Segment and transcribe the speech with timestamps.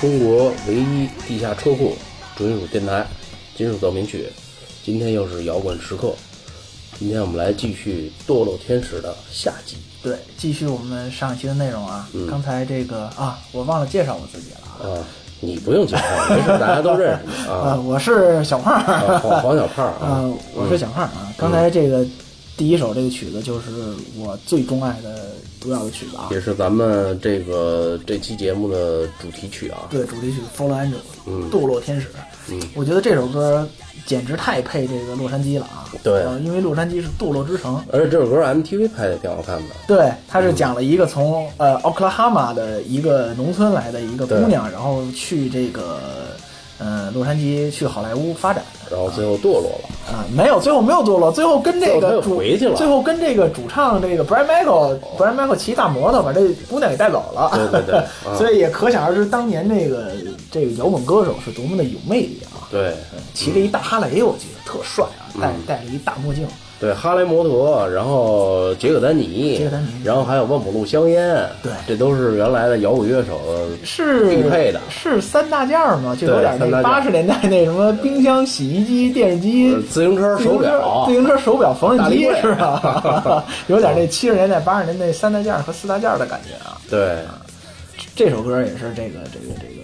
[0.00, 1.96] 中国唯一地下车库
[2.36, 3.06] 重金属电台，
[3.56, 4.28] 金属奏鸣曲。
[4.82, 6.14] 今天又是摇滚时刻，
[6.98, 9.76] 今天我们来继续《堕落天使》的下集。
[10.02, 12.06] 对，继续我们上一期的内容啊。
[12.12, 14.92] 嗯刚才这个啊，我忘了介绍我自己了啊。
[14.92, 15.04] 啊，
[15.40, 17.80] 你不用介绍， 没事，大家都认识你啊，啊。
[17.80, 18.78] 我是小胖
[19.20, 21.32] 黄黄小胖啊啊，，我是小胖儿啊。
[21.38, 22.04] 刚才这个
[22.56, 25.30] 第一首这个曲子就是我最钟爱的
[25.64, 26.28] 毒药的曲子啊。
[26.30, 29.88] 也是咱们这个这期节目的主题曲啊。
[29.90, 30.92] 对，主题曲《Fallen Angel》
[31.26, 32.08] 嗯堕落天使。
[32.50, 33.66] 嗯，我觉得这首歌
[34.04, 35.88] 简直太配这个洛杉矶了啊。
[36.02, 37.82] 对呃因为洛杉矶是堕落之城。
[37.90, 39.74] 而且这首歌 MTV 拍的挺好看的。
[39.88, 45.98] 对，它是讲了一个从呃奥克拉哈马的一个农村来的一个姑娘，然后去这个
[46.78, 48.62] 呃洛杉矶去好莱坞发展。
[48.90, 49.88] 然后最后堕落了。
[50.12, 57.50] 啊，没有，最后没有堕落，最后跟这个主回去了最后跟这个主唱这个 Brian Michael，Brian Michael 骑大摩托把这姑娘给带走了。
[57.54, 57.96] 对对对
[58.30, 60.12] 啊所以也可想而知，当年这个
[60.50, 62.68] 这个摇滚歌手是多么的有魅力啊！
[62.70, 62.92] 对
[63.32, 66.46] 骑着一大哈雷，我记得特帅啊，戴嗯戴着一大墨镜。
[66.80, 73.40] 对，哈雷摩托，然后杰克丹尼，杰克丹尼然后还有万宝路香烟，对这都是原来的摇滚乐手
[73.84, 76.14] 是必配的是三大件儿吗？
[76.20, 83.44] 就有点那八十年代那什么冰箱、洗衣机、电视机呃、自行车、手表自、行车、手表、缝纫机是吧？
[83.68, 86.76] 有点那七十年代、八十年代三大件儿和四大件儿的感觉啊。
[86.90, 87.18] 对，
[88.14, 89.83] 这首歌也是这个这个这个，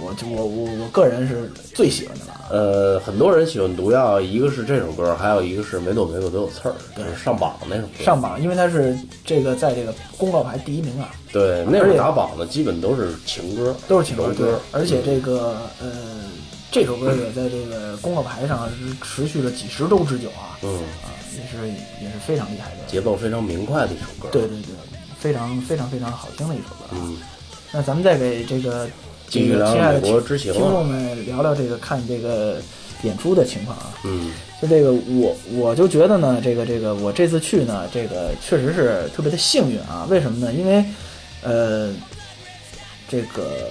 [0.00, 2.48] 我就我我我个人是最喜欢的了啊。
[2.50, 8.04] 呃，很多人喜欢毒药，一个是这首歌，还有一个是每朵玫瑰都有刺儿，对就是上榜那首歌。
[8.04, 15.90] 上榜，因为它是这个在这个公告牌第一名啊，对，那会儿打榜的基本都是情歌，都是情歌而且这个呃，
[16.70, 21.68] 这首歌也在这个公告牌上是持续了几十周之久啊，嗯，啊，也是
[22.02, 24.28] 也是非常厉害的，节奏非常明快的一首歌。
[24.32, 24.74] 对对对，
[25.18, 26.90] 非常非常非常好听的一首歌啊。
[26.92, 27.18] 嗯，
[27.72, 28.88] 那咱们再给这个
[29.28, 32.60] 继续聊这个亲爱的美国之行听众们聊聊这个看这个
[33.02, 33.94] 演出的情况啊。
[34.04, 40.04] 嗯就这个我我就觉得呢，这个这个我这次去呢，这个确实是特别的幸运啊。
[40.10, 40.52] 为什么呢？
[40.52, 40.84] 因为
[41.44, 41.94] 呃，
[43.08, 43.68] 这个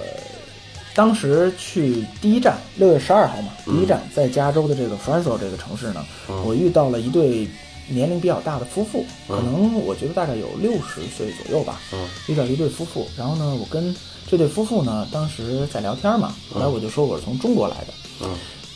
[0.94, 7.46] 当时去第一站六月十二号嘛，第一站在加州的这个 Fresno 这个城市呢，嗯我遇到了一对
[7.86, 11.78] 年龄比较大的夫妇，嗯可能我觉得大概有六十岁左右吧。
[11.92, 13.94] 嗯遇到一对夫妇，然后呢，我跟
[14.30, 17.86] 这对夫妇呢当时在聊天嘛，后来我就说我是从中国来的，
[18.22, 18.28] 嗯。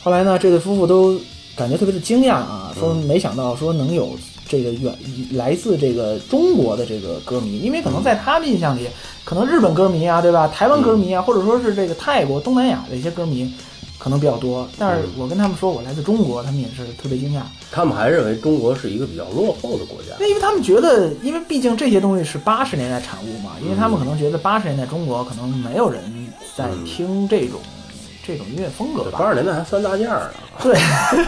[0.02, 1.16] 后来呢，这对夫妇都
[1.54, 4.16] 感觉特别的惊讶啊，说没想到说能有
[4.49, 4.93] 这个远
[5.32, 8.88] 来自这个中国的这个歌迷，因为可能在他们印象里，
[9.25, 10.49] 可能日本歌迷啊，对吧？
[10.49, 13.52] 台湾歌迷啊，或者说是这个泰国、东南亚的一些歌迷
[14.02, 14.69] 可能比较多。
[14.76, 20.25] 但是我跟他们说我来自中国，他们也是特别惊讶，他们还认为中国是一个比较落后的国家。
[20.26, 26.02] 因为他们觉得，因为毕竟这些东西是八十年代产物嘛，因为他们可能觉得八十年代中国可能没有人
[26.56, 27.60] 在听这种、
[28.26, 29.19] 这种音乐风格吧。
[29.19, 30.74] 八十年代还三大件儿呢，对，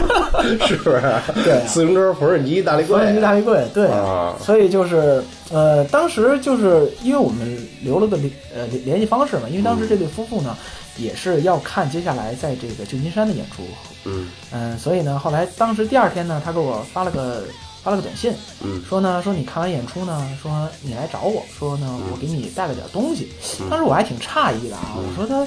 [0.67, 1.01] 是不是？
[1.43, 1.53] 对。
[1.53, 2.97] 啊自行车、缝纫机、大立柜。
[2.97, 4.35] 缝纫机大立柜，对，啊。
[4.41, 10.55] 所以就是呃，当时就是因为我们留了个联呃联联系方式嘛，因为当时这对夫妇呢、
[10.97, 13.63] 也是要看接下来在这个旧金山的演出，
[14.05, 14.29] 嗯。
[14.51, 17.43] 嗯、所以呢，后来当时第二天呢，他给我发了个
[17.83, 18.33] 发了个短信，
[18.63, 23.29] 嗯说呢说你看完演出呢，说你来找我说呢我给你带了点东西，
[23.61, 23.69] 嗯。
[23.69, 25.45] 当时我还挺诧异的啊，我说他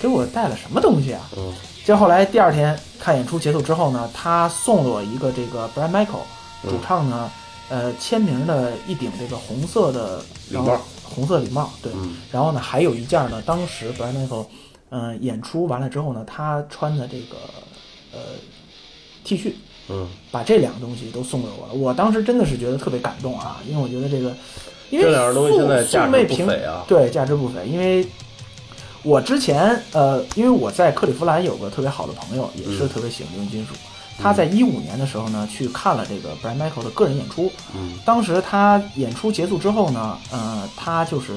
[0.00, 1.30] 给我带了什么东西啊？
[1.36, 1.52] 嗯。
[1.84, 6.24] 就后来第二天看演出结束之后呢，他送了我一个这个 Brian Michael
[6.64, 6.70] 嗯。
[6.70, 7.30] 主唱呢，
[7.68, 12.16] 呃签名的一顶这个红色的礼帽红色礼帽，对，嗯。
[12.32, 14.46] 然后呢还有一件呢，当时 Brian Michael
[14.92, 17.36] 嗯、演出完了之后呢，他穿的这个
[18.12, 18.18] 呃
[19.22, 19.52] T 恤，
[19.88, 20.08] 嗯。
[20.32, 24.34] 把这两个东西都送给我了，我当时真的是觉得特别感动啊，因为我觉得这个，
[24.90, 26.84] 因为这两样东西现在价值不菲啊。
[26.88, 28.04] 对，价值不菲，因为
[29.02, 32.88] 我之前呃，因为我在克利夫兰有个特别好的朋友，也是嗯。
[32.88, 33.72] 特别喜欢流行金属，
[34.18, 37.98] 他在一五年的时候呢，去看了这个 Brian Michael 的个人演出，嗯。
[38.04, 41.32] 当时他演出结束之后呢，呃，他就是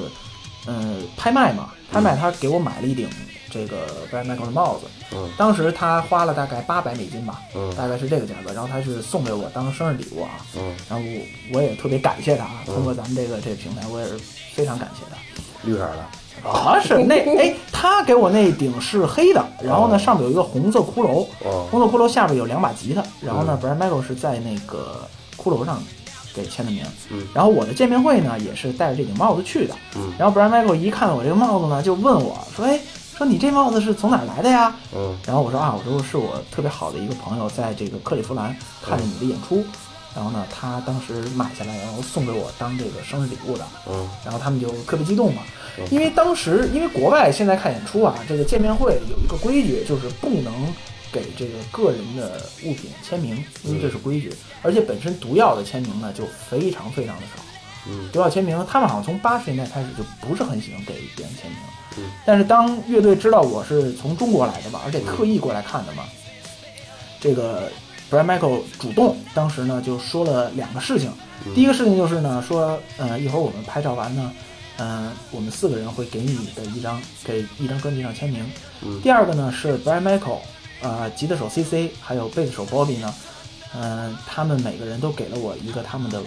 [0.66, 3.10] 呃拍卖嘛，拍卖他给我买了一顶
[3.50, 5.30] 这个 Brian Michael 的帽子，嗯。
[5.38, 7.74] 当时他花了大概八百美金吧，嗯。
[7.78, 14.20] 大概是这个价格，然后他是送给我当生日礼物啊，嗯，然后我我也特别感谢他，啊，通过咱们这个这个平台，我也是
[14.54, 15.18] 非常感谢他。
[15.66, 16.06] 绿色的，
[16.44, 19.98] 啊，是那 哎，他给我那顶是黑的，然后呢哦。
[19.98, 25.08] 上面有一个红色骷髅，哦红色骷髅下边有两把吉他，然后呢嗯，Brian Michael 是在那个
[25.38, 25.82] 骷髅上
[26.34, 27.26] 给签的名，嗯。
[27.34, 30.12] 然后我的见面会呢也是戴着这顶帽子去的，嗯。
[30.18, 32.80] 然后 Brian Michael 一看我这个帽子呢，就问我说，哎，
[33.18, 34.76] 说你这帽子是从哪儿来的呀？
[34.96, 35.16] 嗯。
[35.26, 39.64] 然后我说啊，我说是我特别好的一个朋友在这个克利夫兰看着你的演出，
[40.16, 43.66] 然后呢，他当时买下来，然后送给我当这个生日礼物的。
[43.90, 44.10] 嗯。
[44.24, 45.42] 然后他们就特别激动嘛。
[45.80, 50.54] 嗯，因为当时因为国外现在看演出啊，这个见面会有一个规矩，就是不能
[51.12, 57.44] 给这个个人的物品签名，因为这是规矩，而且本身毒药的签名呢就非常非常的少。
[57.88, 58.08] 嗯。
[58.12, 61.60] 毒药签名，他们好像从八十年代开始就不是很喜欢给别人签名。
[61.98, 62.04] 嗯。
[62.24, 66.04] 但是当乐队知道我是从中国来的嘛，而且特意过来看的嘛，
[67.20, 67.72] 这个
[68.14, 71.12] Brian Michael 主动当时呢就说了两个事情。
[71.56, 74.32] 第一个事情就是呢说，呃，一会儿我们拍照完呢，
[74.78, 78.46] 呃，我们四个人会给你的一张给一张专辑上签名。
[78.84, 79.02] 嗯。
[79.02, 80.38] 第二个呢是 Brian Michael，
[80.84, 83.12] 呃，吉他手 CC 还有贝斯手 Bobby 呢，
[83.76, 86.22] 嗯、他们每个人都给了我一个他们的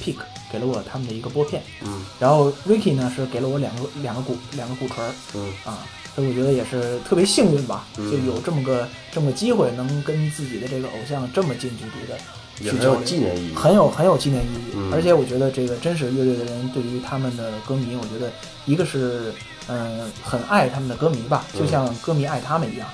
[0.00, 0.14] pick，
[0.52, 5.52] 给了我他们的一个拨片，嗯，然后 Ricky 呢是给了我两个两个鼓两个鼓槌儿，嗯。
[5.64, 5.80] 啊，
[6.16, 12.18] 所以我觉得也是特别幸运吧，嗯就有这么个这么个机会，能跟自己的这个偶像这么近距离的
[12.58, 13.54] 也很有去交流纪念意义。
[13.54, 14.72] 很有很有纪念意义。
[14.74, 18.32] 嗯而且我觉得这个真实乐队的人对于他们的歌迷，我觉得
[18.64, 19.30] 一个是
[19.68, 22.88] 嗯、呃很爱他们的歌迷吧，嗯就像歌迷爱他们一样，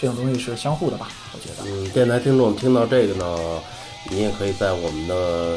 [0.00, 1.70] 这种东西是相互的吧，我觉得。
[1.70, 3.60] 嗯，电台听众听到这个呢，
[4.10, 5.56] 你也可以在我们的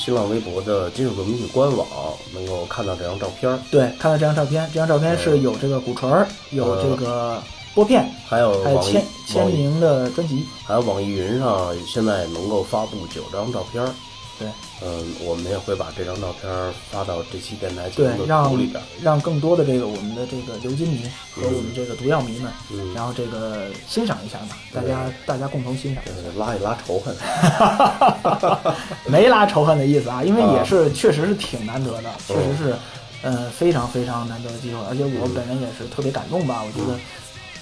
[0.00, 1.86] 新浪微博的金属革命体官网
[2.32, 7.40] 能够看到这张照片儿，对，看到这张照片，这张照片是有这个鼓槌儿，有这个
[7.74, 10.46] 拨片，还有还有签签名的专辑。
[10.64, 13.92] 还有网易云上现在能够发布九张照片儿。
[14.40, 14.48] 对，
[14.82, 16.50] 嗯，我们也会把这张照片
[16.90, 18.86] 发到这期电台节对目，的让图里边儿。
[19.02, 21.02] 让更多的这个我们的这个流金迷
[21.34, 22.94] 和我们这个毒药迷们，嗯。
[22.94, 26.02] 然后这个欣赏一下嘛，大家大家共同欣赏。
[26.04, 26.14] 一下。
[26.16, 27.14] 呃拉一拉仇恨。
[29.06, 32.74] 没拉仇恨的意思啊，因为啊也是确实是挺难得的，确实是，
[33.22, 36.98] 呃，非常非常难得的机会，而且我本人也是特别感动吧，我觉得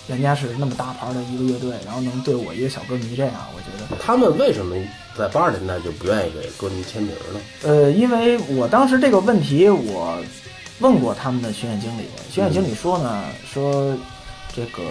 [0.08, 4.74] 人家是那么大牌的一个乐队，然后能对我一个小歌迷这样，我觉得，他们为什么
[5.16, 7.40] 在八十年代就不愿意给歌迷签名呢？
[7.62, 10.18] 呃，因为我当时这个问题我
[10.80, 13.96] 问过他们的巡演经理，巡演经理说呢，说
[14.54, 14.82] 这个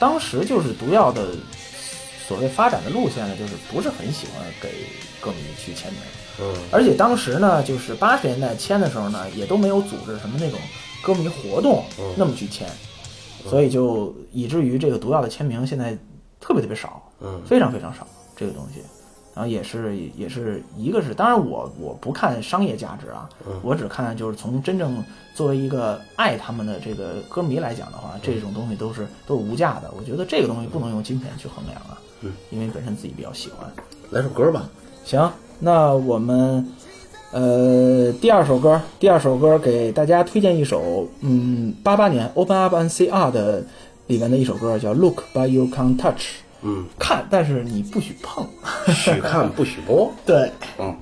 [0.00, 1.26] 当时就是毒药的
[2.26, 4.70] 所谓发展的路线呢，就是不是很喜欢给
[5.20, 6.00] 歌迷去签名。
[6.40, 10.58] 嗯而且当时呢，就是八十年代签的时候呢，也都没有组织什么那种
[11.02, 12.68] 歌迷活动嗯那么去签，
[13.44, 15.96] 所以就以至于这个毒药的签名现在
[16.40, 18.80] 特别特别少，嗯非常非常少这个东西。
[19.34, 29.92] 然后也是也是一个是，当然我我不看商业价值啊，嗯我只看就是从真正作为一个爱他们的这个歌迷来讲的话，这种东西都是都是无价的。
[29.96, 33.70] 我觉得这个东西不能用金钱去衡量啊，嗯，因为本身自己比较喜欢。
[34.10, 34.68] 来首歌吧。
[35.04, 35.30] 行，
[35.60, 36.66] 那我们
[37.30, 43.62] 呃第二首歌，第二首歌给大家推荐一首，嗯，八八年 Open Up and CR 的
[44.06, 46.24] 里面的一首歌，叫 Look But You Can't Touch，
[46.62, 48.46] 嗯，看，但是你不许碰。
[48.94, 50.10] 许看不许摸。
[50.24, 50.96] 对，嗯。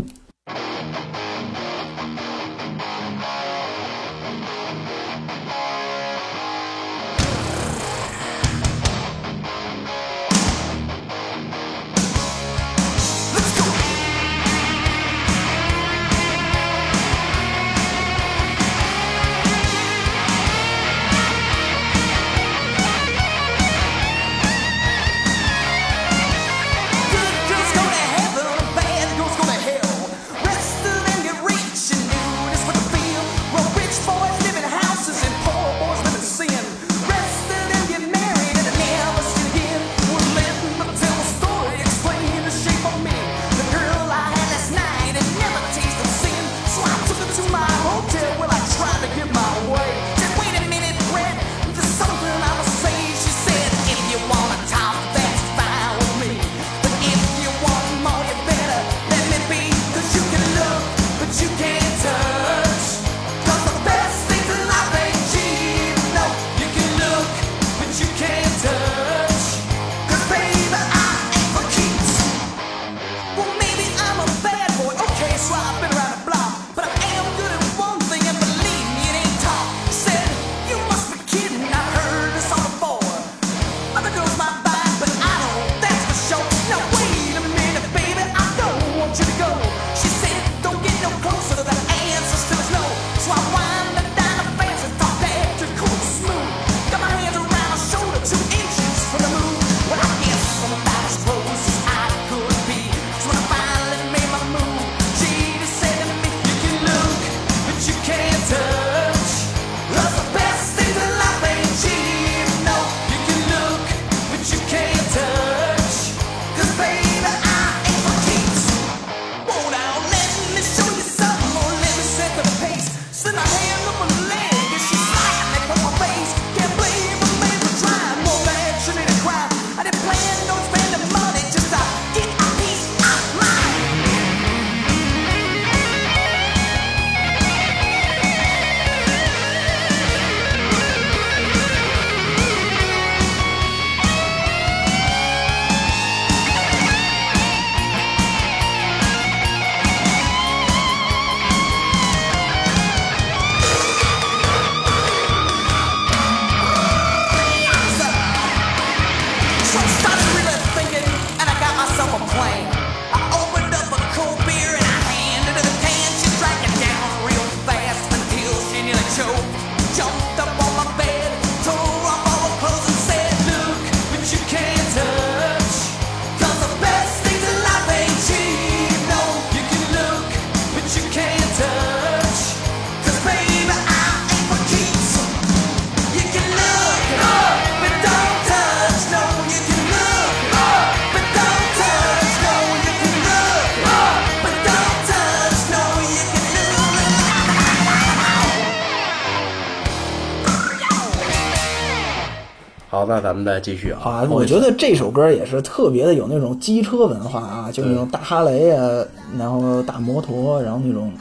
[203.07, 204.01] 好，那咱们再继续啊。
[204.03, 209.05] 啊，我觉得这首歌也是特别的有那种机车文化啊，就是那种大哈雷啊，
[209.39, 211.13] 然后大摩托，然后那种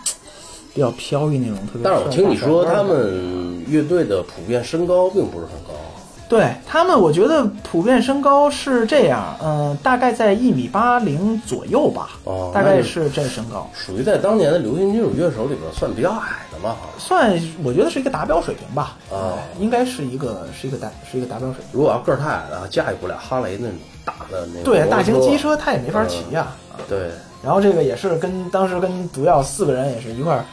[0.74, 1.82] 比较飘逸那种特别。
[1.84, 5.80] 但是我听你说他们乐队的普遍身高并不是很高。
[6.28, 21.68] 对他们，我觉得普遍身高是这样，嗯，大概在一米八零左右吧，哦，大概是这身高，属于在当年的流行金属乐手里边算比较矮的嘛，算我觉得是一个达标水平吧，啊，应该是一个是一个达是一个达标水平。
[21.72, 26.48] 如果要个儿太矮的，驾驭不了哈雷那种大的那对大型机车，他也没法骑呀，
[26.90, 27.12] 对。
[27.44, 30.44] 然后这个也是跟当时跟毒药四个人也是一块儿。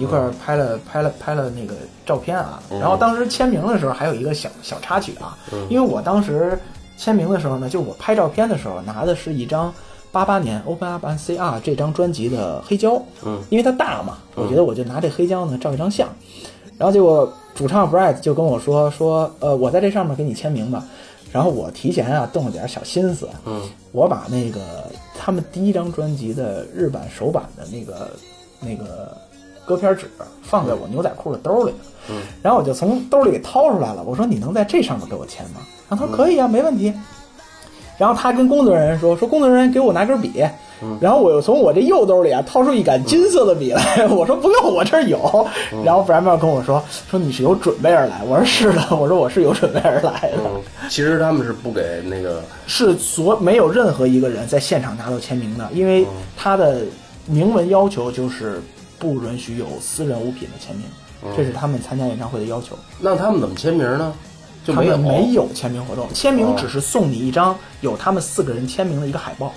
[0.00, 1.74] 一块儿拍了拍了拍了那个
[2.06, 5.36] 照片啊，然后当时签名的时候还有一个小小插曲啊，
[5.68, 6.58] 因为我当时
[6.96, 9.72] 签名的时候呢，就我拍照片的时候拿的是一张
[10.10, 16.08] 八八年 Open Up and CR 这张专辑的黑胶，嗯，因为它大嘛，我觉得我就拿这黑胶呢照一张相，
[16.78, 20.82] 然后结果主唱 Brad 就跟我说说，呃，我在这上面给你签名吧，
[21.30, 23.60] 然后我提前啊动了点小心思，嗯，
[23.92, 28.10] 我把那个他们第一张专辑的日版首版的那个
[28.60, 29.14] 那个。
[29.66, 30.10] 割片纸
[30.42, 31.72] 放在我牛仔裤的兜里，
[32.08, 34.02] 嗯，然后我就从兜里给掏出来了。
[34.04, 36.92] 我说：“你能在这上面给我签吗？”然后他说：“可以啊，没问题。”
[37.96, 40.42] 然后他跟工作人员说：“说工作人员给我拿根笔。”
[40.98, 44.06] 然后我又从我这右兜里啊掏出一杆金色的笔来。
[44.08, 45.46] 我说：“不用，我这儿有。
[45.84, 50.38] ”然后 Brian 跟我说：“说你是有准备而来。”我说：“是的。”我说：“我是有准备而来的。”
[50.88, 56.80] 其实他们是不给那个，是所没有任何一个人在现场拿到签名的，因为他的
[57.26, 58.60] 明文要求就是。
[59.00, 60.84] 不允许有私人物品的签名，
[61.36, 62.78] 这是他们参加演唱会的要求。
[63.00, 64.12] 那他们怎么签名呢？
[64.62, 69.52] 就没有没有签名活动，签名只是送你一张有他们四个人签名的一个海报。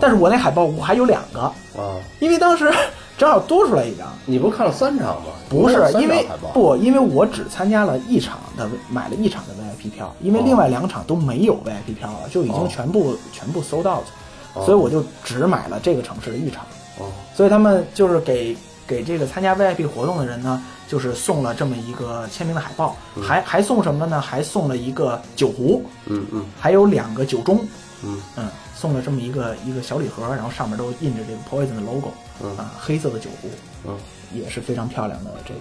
[0.00, 2.70] 但是我那海报我还有两个啊，因为当时
[3.16, 4.08] 正好多出来一张。
[4.26, 5.28] 你不是看了三场吗？
[5.48, 14.04] 不是，因为不，因为我只参加了一场的，买了一场的 VIP 票，因为另外两场都没有 VIP 票了，就已经全部全部 sold out，
[14.66, 16.66] 所以我就只买了这个城市的一场。
[17.34, 18.56] 所以他们就是给。
[18.90, 24.20] 给这个参加 VIP 活动的人呢，就是送了这么一个签名的海报，还还送什么呢？
[24.20, 27.60] 还送了一个酒壶，嗯嗯，还有两个酒盅，
[28.02, 28.20] 嗯。
[28.36, 32.10] 嗯，送了这么一个一个小礼盒，然后上面都印着这个 Poison 的 logo，
[32.42, 32.56] 嗯。
[32.56, 33.48] 啊，黑色的酒壶，
[33.86, 33.96] 嗯，
[34.34, 35.60] 也是非常漂亮的这个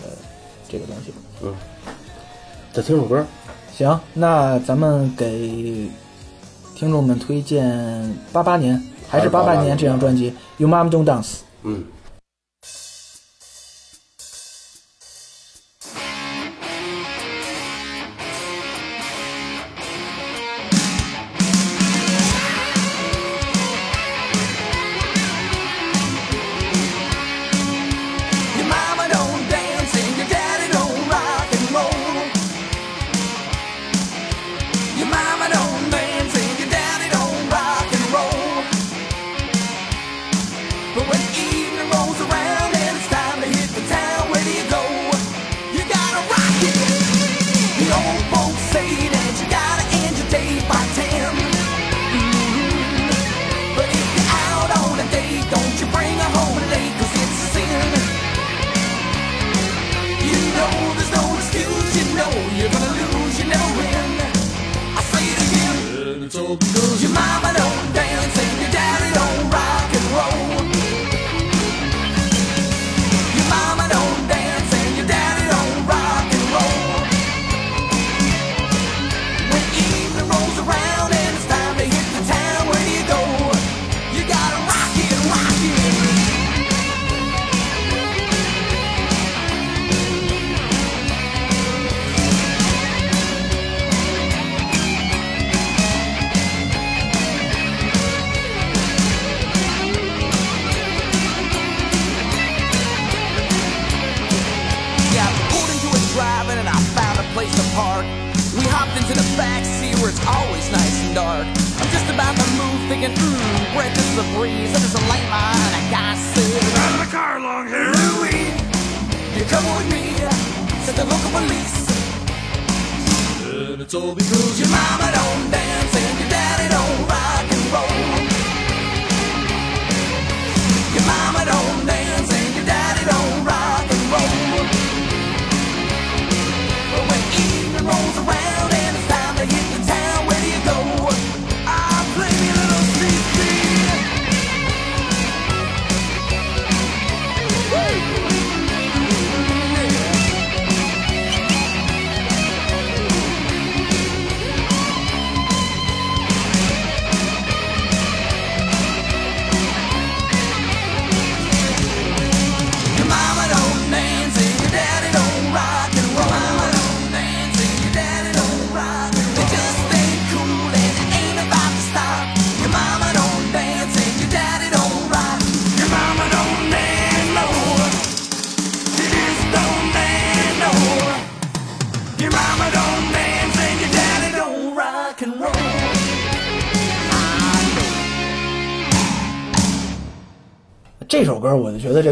[0.67, 1.13] 这个东西，
[1.43, 1.53] 嗯，
[2.73, 3.23] 再听首歌，
[3.71, 5.87] 行，那咱们给
[6.75, 11.23] 听众们推荐八八年还是八八年这张专辑《You Mom Don't Dance》，
[11.61, 11.83] 嗯。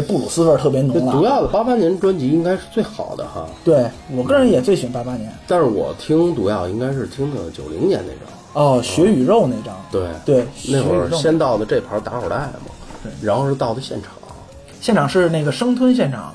[0.08, 5.30] 布鲁斯味儿特别浓毒药的八八年专辑应该是最好的哈，对我个人也最喜欢八八年。
[5.46, 14.12] 但是我听毒药应该是听的九零年那张，哦，血与肉那张，对对，那会儿先到的这盘打火带嘛，然后是到的现场，
[14.80, 16.34] 现场是那个生吞现场，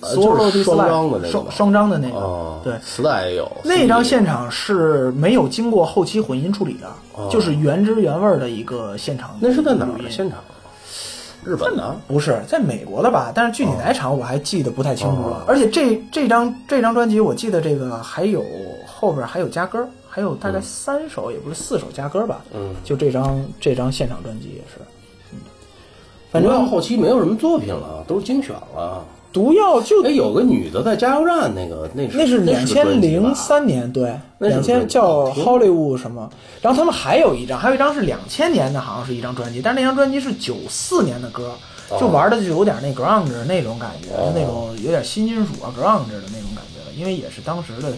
[0.00, 2.72] 呃就是双张的那个双双张的那个，哦，对。
[2.82, 6.88] 磁带也有，那张现场是没有经过后期混音处理的，
[7.30, 9.30] 就是原汁原味儿的一个现场。
[9.30, 10.38] 哦那是在哪儿的现场？
[11.44, 13.32] 日本的，不是在美国的吧？
[13.34, 15.36] 但是具体哪场我还记得不太清楚了。
[15.38, 18.44] 哦而且这这张这张专辑，我记得这个还有
[18.86, 22.42] 后边还有加歌，还有大概三首，也不是四首加歌吧。
[22.54, 24.80] 嗯，就这张这张现场专辑也是，
[25.32, 25.38] 嗯，
[26.30, 29.04] 反正后期没有什么作品了，都是精选了。
[29.32, 36.28] 毒药就哎，有个女的在加油站，那个那是那是那两千零三年，对，两千叫 Hollywood 什么，
[36.60, 41.54] 然后他们还有一张，还有一张是两千年的，好像是一张专辑，但是那张专辑是九四年的歌，
[41.98, 44.32] 就玩的就有点那 grunge 那种感觉，哦。
[44.34, 47.92] 那种有点新金属啊 grunge 的那种感觉了，因为也是当时的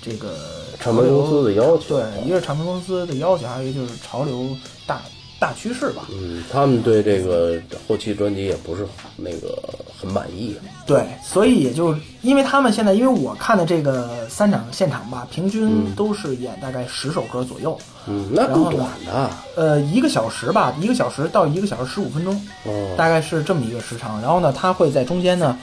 [0.00, 0.34] 这个
[0.78, 1.96] 唱片公司的要求。
[1.98, 4.48] 对，一个是唱片公司的要求，还有一个就是潮流
[4.86, 5.02] 大
[5.38, 9.58] 大趋势吧，嗯，他们对这个后期专辑也不是那个
[10.00, 10.56] 很满意。
[10.86, 19.30] 对，所以也就因为他们现在，因为我看的这个三场现场吧，平均都是演大概十首歌左右，嗯，那够短的。
[19.56, 24.20] 呃，一个小时吧，一个小时到一个小时十五分钟，哦，大概是这么一个时长。
[24.22, 25.58] 然后呢，他会在中间呢，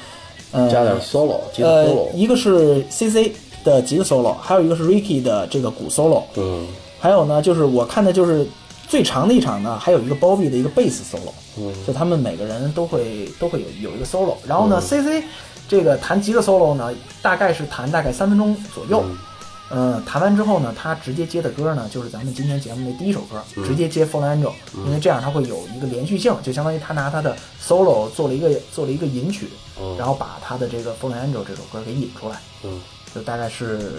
[0.52, 2.10] 呃，加点 solo，吉他呃。
[2.14, 3.32] 一个是 CC
[3.64, 6.68] 的吉他 solo，还有一个是 Ricky 的这个鼓 solo，嗯
[7.00, 8.46] 还有呢，就是我看的就是
[8.94, 11.74] 最长的一场呢，还有一个 Bobby 的一个贝斯 solo，嗯。
[11.88, 15.24] 就他们每个人都会都会有有一个 solo，然后呢、c c
[15.68, 19.04] 这个弹吉他 solo 呢，大概是弹大概三分钟左右。
[19.04, 19.18] 嗯。
[19.72, 23.64] 嗯，弹完之后呢，他直接接的歌呢，就是咱们今天节目的第一首歌，嗯。
[23.64, 24.52] 直接接 Full Angel，、
[24.86, 29.50] 因为这样他会有一个连续性，就相当于他拿他的 solo 做了一个做了一个引曲，
[29.82, 29.98] 嗯。
[29.98, 32.80] 然后把他的这个 Full Angel 这首歌给引出来，嗯。
[33.16, 33.94] 就大概是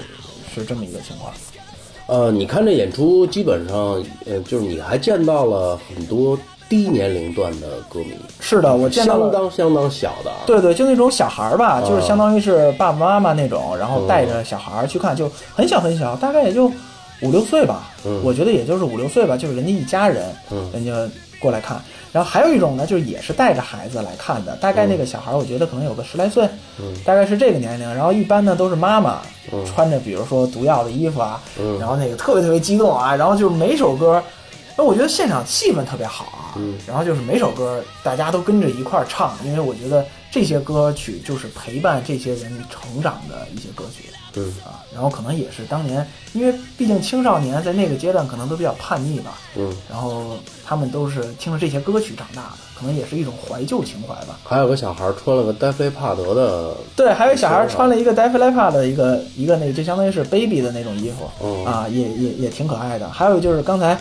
[0.54, 1.34] 是这么一个情况。
[2.06, 6.38] 呃，你看这演出，基本上，呃，就是你还见到了很多
[6.68, 10.38] 低年龄段的歌迷，是的，我见到了相当相当小的啊。
[10.46, 16.66] 对对，就那种小孩儿吧，啊就是相当于是爸爸妈妈那种，然后带着小孩儿去看，就很小很小，大概也就
[17.22, 17.90] 五六岁吧。
[18.04, 20.92] 嗯我觉得也就是五六岁吧，就是人家一家人，嗯人家
[21.40, 21.80] 过来看。
[22.14, 26.48] 然后还有一种呢，就是也是带着孩子来看的，大概那个小孩儿，我觉得可能有个十来岁，
[26.78, 27.92] 嗯大概是这个年龄。
[27.92, 29.20] 然后一般呢都是妈妈
[29.52, 34.22] 嗯穿着，比如说毒药的衣服啊，嗯然后那个特别特别激动啊，然后就是每首歌。
[34.76, 44.04] 那我觉得现场气氛特别好啊，嗯然后就是每首歌大家都跟着一块儿唱，因为我觉得这些歌曲就是陪伴这些人成长的一些歌曲
[44.36, 44.83] 嗯啊。
[44.94, 54.38] 然后可能也是当年，因为毕竟青少年在那个阶段可能都比较叛逆吧，嗯，然后他们都是听着这些歌曲长大的，可能也是一种怀旧情怀吧。
[54.44, 63.08] 还有个小孩穿了个戴菲帕德的，对，还有小孩穿了一个 e l e p a 的一个一个那个，就相当于是 baby 的那种衣服，嗯啊，也也也挺可爱的。
[63.10, 63.98] 还有就是刚才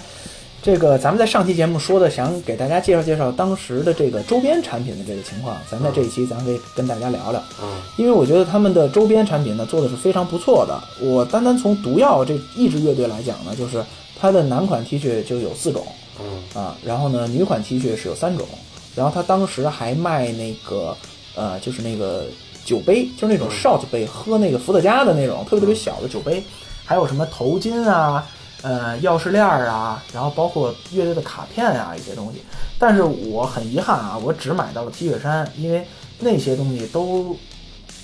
[0.63, 7.43] 这个咱们在上期节目说的，想给大家介绍介绍当时的这个周边产品的这个情况，咱在这一期咱可以跟大家聊聊。
[7.61, 10.81] 嗯因为我觉得他们的周边产品呢做的是非常不错的。
[11.01, 13.83] 我单单从毒药这一支乐队来讲呢，就是
[14.17, 15.85] 它的男款 T 恤就有四种，
[16.21, 18.47] 嗯啊，然后呢，女款 T 恤是有三种，
[18.95, 20.95] 然后他当时还卖那个
[21.35, 22.23] 呃，就是那个
[22.63, 26.41] 酒杯，就是那种 shot 杯，喝那个伏特加的那种特别特别小的酒杯，
[26.85, 28.25] 还有什么头巾啊，
[28.63, 32.41] 呃，钥匙链儿啊，然后包括乐队的卡片啊一些东西。
[32.79, 35.85] 但是我很遗憾啊，我只买到了 T 恤衫，因为
[36.19, 37.35] 那些东西都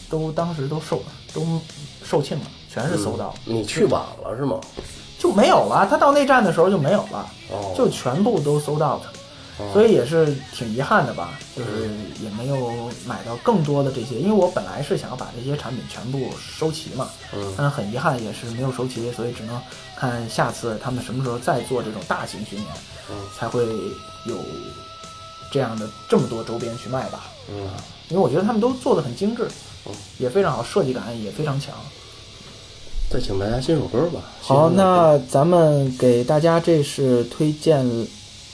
[0.10, 1.02] 都当时都售
[1.34, 1.60] 都
[2.04, 2.42] 售罄了，
[2.72, 4.60] 全是搜到，你去晚了是吗？
[5.18, 5.88] 就没有了。
[5.90, 7.26] 他到内站的时候就没有了。
[7.52, 9.02] 哦，就全部都搜到了，
[9.74, 11.90] 所以也是挺遗憾的吧，就是
[12.22, 17.54] 也没有买到更多的这些，因为我本来是想要把这些产品全部收齐嘛，嗯。
[17.58, 19.62] 但是很遗憾也是没有收齐，所以只能
[19.96, 22.68] 看下次他们什么时候再做这种大型巡演，
[23.10, 23.16] 嗯。
[23.38, 23.66] 才会
[24.26, 24.38] 有
[25.52, 27.70] 这样的这么多周边去卖吧，嗯，
[28.10, 29.48] 因为我觉得他们都做的很精致
[29.86, 31.74] 嗯，也非常好，设计感也非常强。
[33.10, 34.22] 再请大家新首歌吧。
[34.40, 37.84] 好，那咱们给大家这是推荐，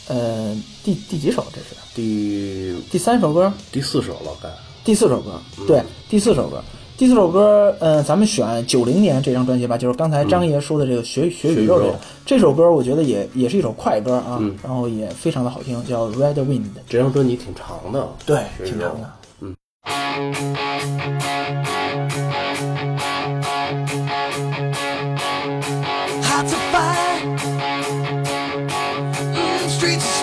[0.07, 1.43] 呃，第第几首？
[1.51, 1.75] 这是？
[1.95, 4.49] 第第三首歌，第四首了，该。
[4.83, 6.63] 第四首歌，对，第四首歌，
[6.95, 11.99] 第四首歌，呃，咱们选九零年这张专辑吧，就是刚才张爷说的这个《学学宇宙》这个。
[12.23, 14.55] 这首歌，我觉得也也是一首快歌啊，嗯。
[14.63, 19.11] 然后也非常的好听，叫《Red Wind》，这张专辑挺长的，对，挺长的。
[19.39, 19.55] 嗯。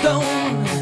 [0.03, 0.82] Stone.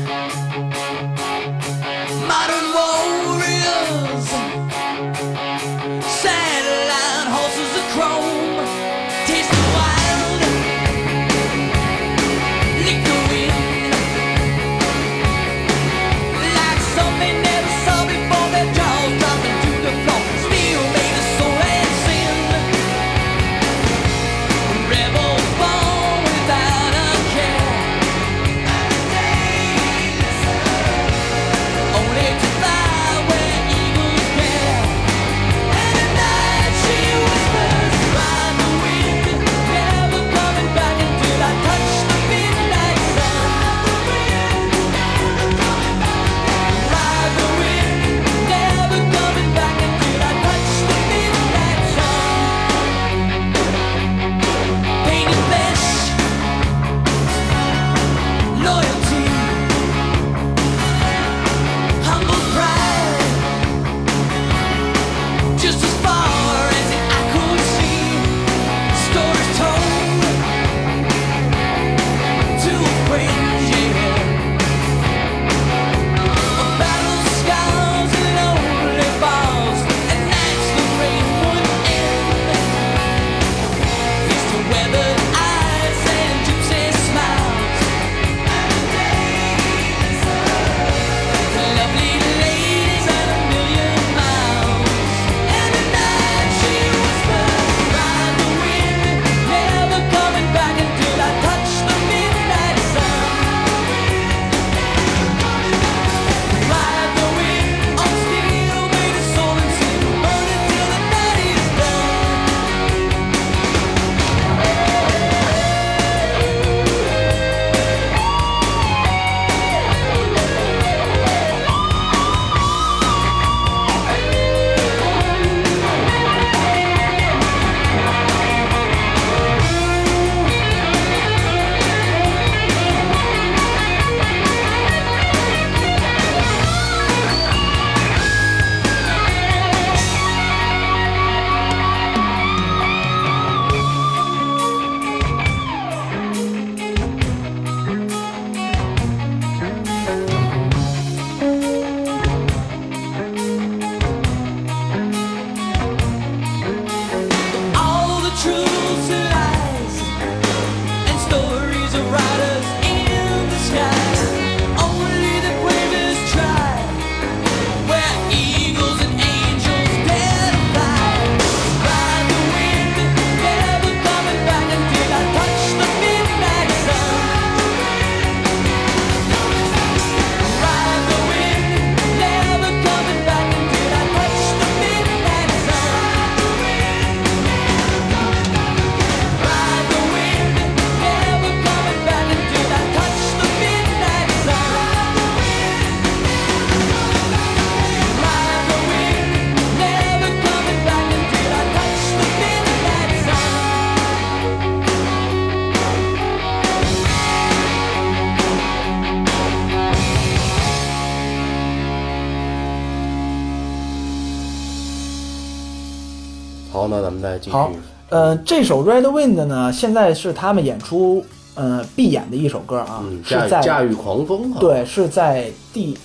[217.41, 217.51] 继续。
[217.51, 217.71] 好，
[218.11, 221.25] 呃，这首 Red Wind 呢，现在是他们演出
[221.55, 225.97] 呃必演的一首歌啊，嗯，是在驾驭狂风啊，，对，是在第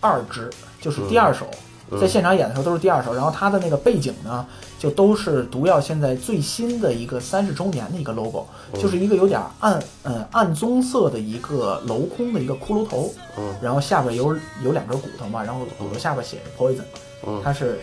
[0.00, 1.46] 二支，就是第二首，
[1.90, 3.14] 嗯在现场演的时候都是第二首。
[3.14, 4.44] 然后它的那个背景呢，
[4.78, 16.82] 就都是毒药现在最新的一个三十周年的一个 logo，、就是嗯一个有点暗呃暗棕色的一个镂空的一个骷髅头，嗯然后下边有有两根骨头嘛，然后骨头下边写着 poison，、
[17.26, 17.80] 嗯它是。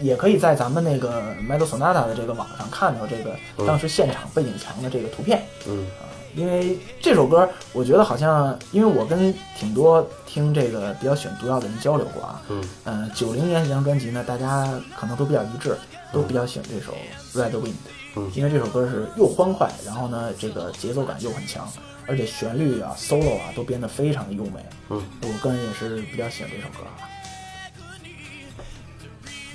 [0.00, 5.42] 也可以在咱们那个 Metal Sonata 的这个网上看到这个当时现场背景墙的这个图片。
[5.66, 5.86] 嗯。
[6.00, 6.04] 啊
[6.36, 15.74] 因为这首歌，我觉得好像，因为我跟挺多听这个比较喜欢毒药的人交流过啊，嗯，呃，九零年这张专辑呢，大家可能都比较一致，
[16.12, 16.92] 都比较喜欢这首
[17.42, 17.68] 《Red Wind》，
[18.16, 18.30] 嗯。
[18.34, 21.66] 因为这首歌是又欢快，然后呢，这个节奏感又很强，
[22.06, 27.08] 而且旋律啊、solo 啊都编得非常的优美，嗯，我个人也是比较喜欢这首歌啊。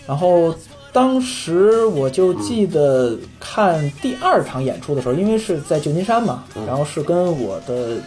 [0.08, 0.54] 然后
[0.92, 7.98] 当时我就记得看第二场演出的时候，因为是在旧金山嘛，然后是跟我的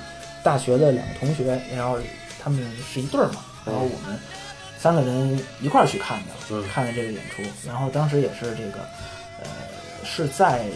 [0.42, 1.96] 大学的两个同学，然后
[2.42, 2.60] 他们
[2.92, 4.18] 是一对儿嘛，然后我们
[4.78, 7.42] 三个人一块儿去看的，嗯看的这个演出。
[7.66, 8.80] 然后当时也是这个，
[9.42, 9.46] 呃，
[10.04, 10.66] 是在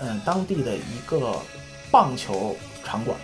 [0.00, 1.34] 嗯、呃当地的一个
[1.90, 3.16] 棒球场馆。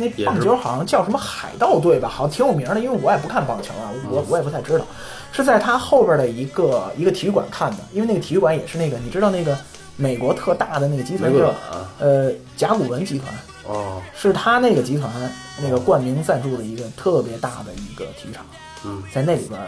[0.00, 4.86] 那棒球好像叫什么海盗队吧，好像挺有名的，因为我也不看棒球啊，我我也不太知道。
[5.32, 9.56] 是在他后边的一个一个体育馆看的，因为那个体育馆也是那个你知道那个
[9.96, 15.10] 美国特大的那个集团叫啊，呃甲骨文集团，哦，是他那个集团
[15.62, 18.44] 那个冠名赞助的一个特别大的一个体育场，
[18.84, 19.60] 嗯，在那里边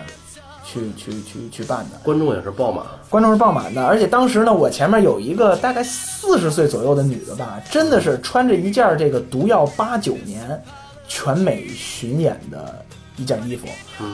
[0.65, 10.63] 去去去去办的，观众也是爆满，观众是爆满的，而且当时呢，我前面有一个大概四十岁左右的女的吧，真的是穿着一件这个毒药八九年
[11.09, 12.85] 全美巡演的
[13.21, 13.67] 一件衣服，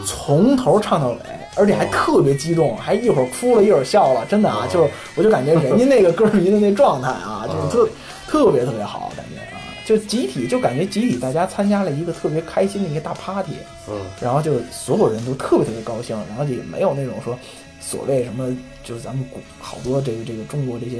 [0.04, 1.18] 从头唱到尾，
[1.54, 7.88] 而且还特别激动，还一会儿哭了，一会儿笑了，真的啊，就是我就感觉人家那个歌迷的那状态啊，就是特
[8.26, 13.52] 特别特别好，感觉啊，就集体就感觉集体大家参加了一个特别开心的一个大 party，
[13.88, 13.94] 嗯。
[14.20, 17.38] 然后就所有人都特别特别高兴，然后就也没有那种说
[17.80, 20.98] 所谓什么，就是咱们古好多这个这个中国这些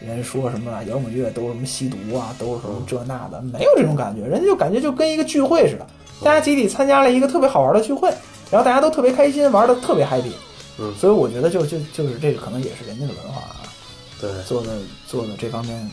[0.00, 5.86] 人说什么啊摇滚乐都是什么吸毒啊，都是什么这那的，没有这种感觉，人家就感觉就跟一个聚会似的，
[6.22, 8.08] 大家集体参加了一个特别好玩的聚会，
[8.50, 10.32] 然后大家都特别开心，玩的特别 happy，
[10.78, 10.94] 嗯。
[10.96, 13.56] 所以我觉得就就就是这个可能也是人家的文化啊。
[14.20, 15.90] 对，做的做的这方面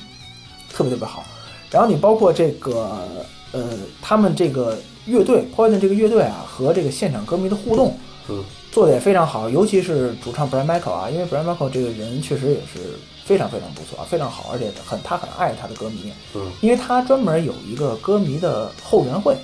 [0.72, 1.24] 特别特别好。
[1.70, 3.08] 然后你包括这个
[3.52, 3.70] 呃，
[4.02, 7.98] 他们这个乐队 Poison 这个乐队啊，和这个现场歌迷的互动
[8.30, 8.44] 嗯。
[8.72, 16.52] 做的也非常好，尤其是主唱 Brian Michael 啊，因为 Brian Michael 这个人确实也是非常非常不错啊，非常好，而且很他很爱他的歌迷，嗯。
[16.62, 19.36] 因为他专门有一个歌迷的后援会，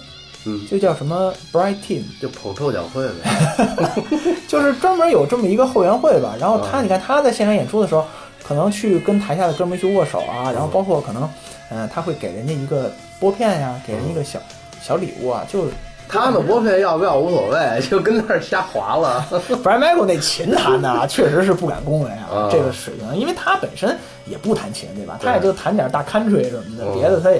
[0.45, 4.03] 嗯，就叫什么 Bright Team，就捧臭脚会呗，
[4.47, 6.35] 就是专门有这么一个后援会吧。
[6.39, 8.05] 然后他，嗯你看他在现场演出的时候，
[8.47, 11.29] 可能去跟台下的哥们儿去握手啊，然后包括可能，
[11.69, 14.39] 嗯、他会给人家一个拨片呀，给人一个小
[14.81, 15.71] 小礼物啊，就是。
[16.11, 19.23] 他们拨片要不要无所谓， 就跟那儿瞎划了。
[19.63, 25.19] Brian Michael 那琴弹的啊，确实是不敢恭维啊啊，这个水平，因为他本身也不弹琴，对吧？
[25.21, 27.39] 他也就弹点大 country 什么的，嗯别的他也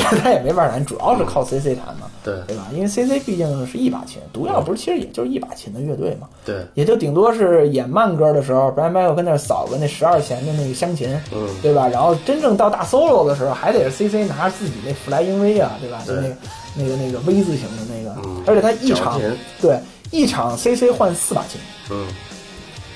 [0.00, 2.66] 别的 他也没法弹，主要是靠 CC 弹嘛，对对吧？
[2.72, 11.88] 因为 CC 毕竟是一把琴，毒药不是其实也就是一把琴的乐队嘛，对，也就顶多是演慢歌的时候，Brian 跟那儿扫个那十二弦的那个香琴，嗯对吧？
[11.88, 16.02] 然后真正到大 solo 的时候，还得是 CC 拿着自己那弗莱英 V 啊，对吧？
[16.06, 16.34] 就那个
[16.76, 19.20] 那个那个 V 字形的那个，嗯而且他一场
[19.60, 19.78] 对
[20.10, 22.06] 一场 CC 换四把琴，嗯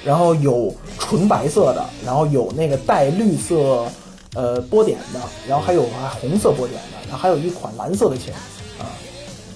[0.04, 3.84] 然后有纯白色的，然后有那个带绿色
[4.34, 8.32] 呃波点的，然后还有还红色波点的，然后还有一款蓝色的琴
[8.78, 8.88] 啊，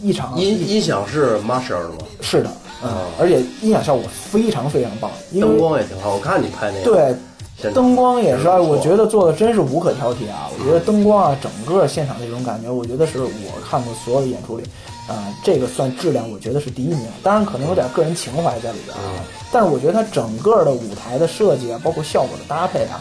[0.02, 1.98] 一场音音响是 Marshall 的吗？
[2.20, 2.50] 是的，
[2.82, 7.16] 嗯啊，而且音响效果非常非常棒，因为灯光也挺好，我看你拍那个，
[7.62, 10.50] 对，灯光也是，我觉得做的真是无可挑剔啊！
[10.58, 13.30] 我觉得灯光啊，整个现场那种感觉，我觉得是我
[13.68, 14.64] 看过所有的演出里，
[15.08, 17.06] 啊、这个算质量，我觉得是第一名。
[17.22, 23.00] 当然可能有点个人情怀在里边啊，但是我觉得它整个的舞台的设计啊，包括效果的搭配啊，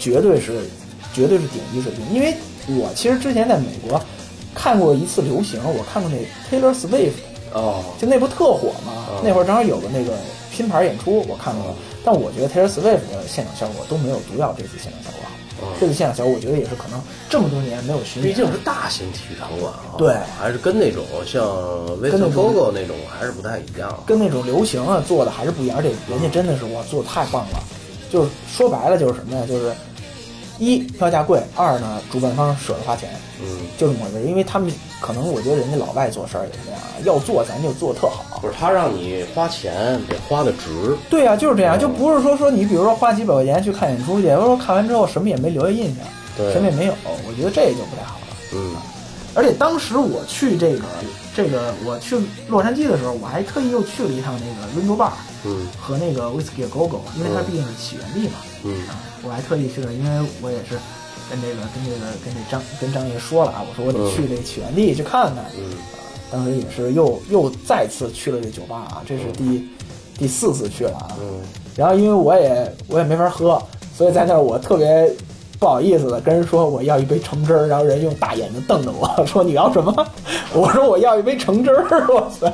[0.00, 0.68] 绝对是
[1.12, 2.04] 绝对是顶级水平。
[2.12, 2.34] 因为
[2.68, 4.00] 我其实之前在美国
[4.54, 6.18] 看过一次流行，我看过那
[6.58, 7.12] Taylor Swift。
[7.54, 9.04] 哦，就那不特火吗？
[9.10, 10.14] 嗯那会儿正好有个那个
[10.50, 11.74] 拼盘演出，我看过了。
[12.02, 15.28] 但我觉得 Taylor Swift 的现场效果都没有毒药这次现场效果好。
[15.28, 21.44] 哦这次现场效果，我觉得也是可能这么多年没有巡演，毕竟是大型体育场馆啊，对还是跟那种像
[22.00, 24.02] v i 跟 s 那 o 种 Gogo 那种还是不太一样。
[24.06, 27.62] 跟那种流行啊做的还是不一样，而且人家真的是哇做的太棒了。
[28.10, 29.44] 就是说白了就是什么呀？
[29.46, 29.72] 就是
[30.62, 33.10] 一票价贵，二呢主办方舍得花钱，
[33.40, 34.26] 嗯，就这么回事。
[34.26, 38.38] 因为他们可能我觉得人家老外做事儿也是这样，要做咱就做特好。
[38.40, 46.04] 不是他让你花钱得花的值，对啊，就是这样，就不是说说你比如说花几百块钱去看演出去，或者说看完之后什么也没留下印象，
[46.36, 46.94] 对什么也没有，
[47.26, 48.36] 我觉得这就不太好了。
[48.54, 48.76] 嗯
[49.34, 50.84] 而且当时我去这个
[51.34, 52.18] 这个我去
[52.50, 55.12] 洛杉矶的时候，我还特意又去了一趟那个 Lingo Bar，
[55.44, 58.34] 嗯和那个 Whiskey Go Go，因为它毕竟是起源地嘛。
[58.64, 58.92] 嗯啊，
[59.24, 60.78] 我还特意去了，因为我也是
[61.30, 65.44] 跟这个跟这个跟这张跟张爷说了啊，我说我得去这个起源地去看看。
[65.56, 65.70] 嗯
[66.32, 69.68] 当时也是又又再次去了这酒吧啊，这是第、
[70.16, 71.08] 第四次去了啊。
[71.20, 71.26] 嗯
[71.76, 73.62] 然后因为我也我也没法喝，
[73.94, 75.12] 所以在那儿我特别
[75.58, 79.94] 不好意思的跟人说我要一杯橙汁儿，然后人用大眼睛瞪着我 说你要什么？
[80.54, 82.46] 我说我要一杯橙汁儿，我操！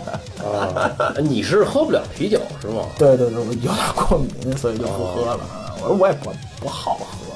[0.44, 2.82] 啊，你是喝不了啤酒是吗？
[2.98, 5.32] 对对对，我有点过敏，所以就不喝了。
[5.34, 7.34] 啊我说我也不不好喝，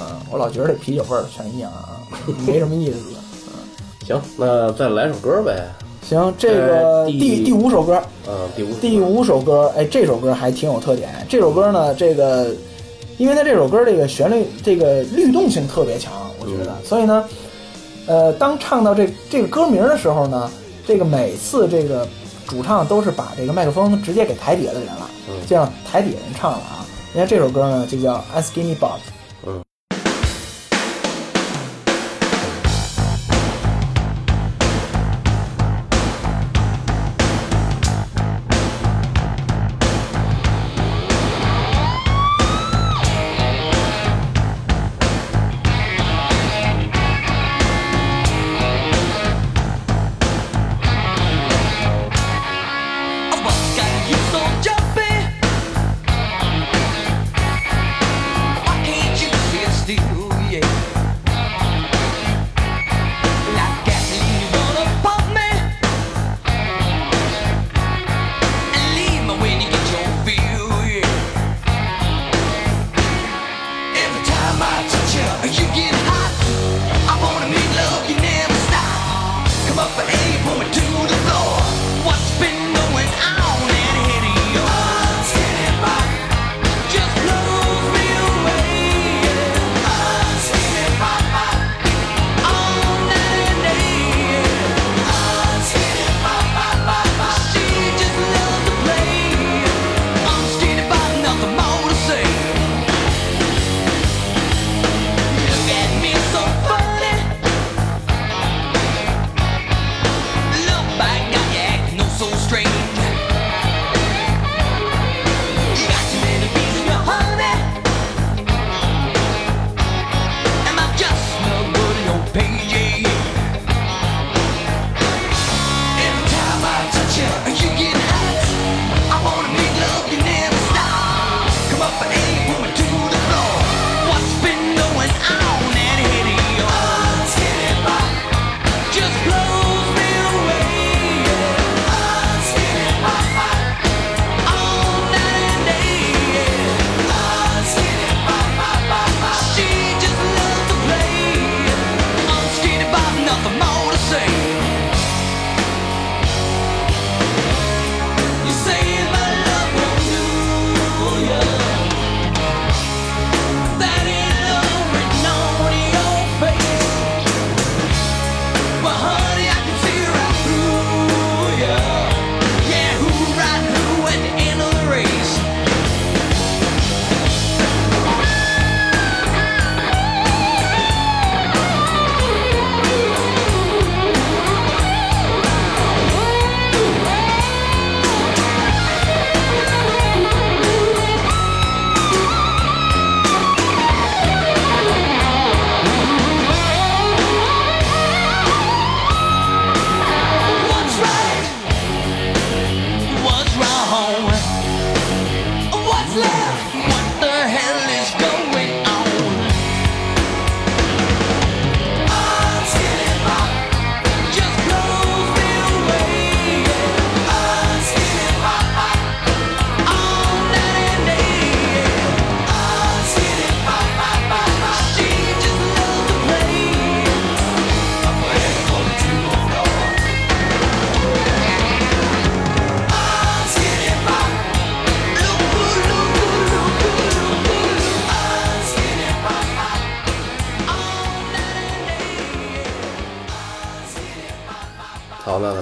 [0.00, 2.00] 嗯，我老觉得这啤酒味儿全一样啊，
[2.46, 2.98] 没什么意思。
[3.10, 3.54] 嗯
[4.06, 5.68] 行，那再来首歌呗。
[6.02, 11.10] 行，这个呃第第第五首歌，嗯，第五第五首歌，哎，这首歌还挺有特点。
[11.28, 12.46] 这首歌呢，这个，
[13.18, 17.24] 因为它这首歌这个旋律这个律动性特别强，我觉得，所以呢，
[18.06, 20.50] 呃，当唱到这这个歌名的时候呢，
[20.86, 22.08] 这个每次这个
[22.46, 26.77] 主唱都是把这个麦克风直接给台底下的人了，嗯这样台底下人唱了啊。
[27.14, 28.98] 那这首歌呢就叫《Ask Me Bob》。
[29.46, 29.67] 嗯。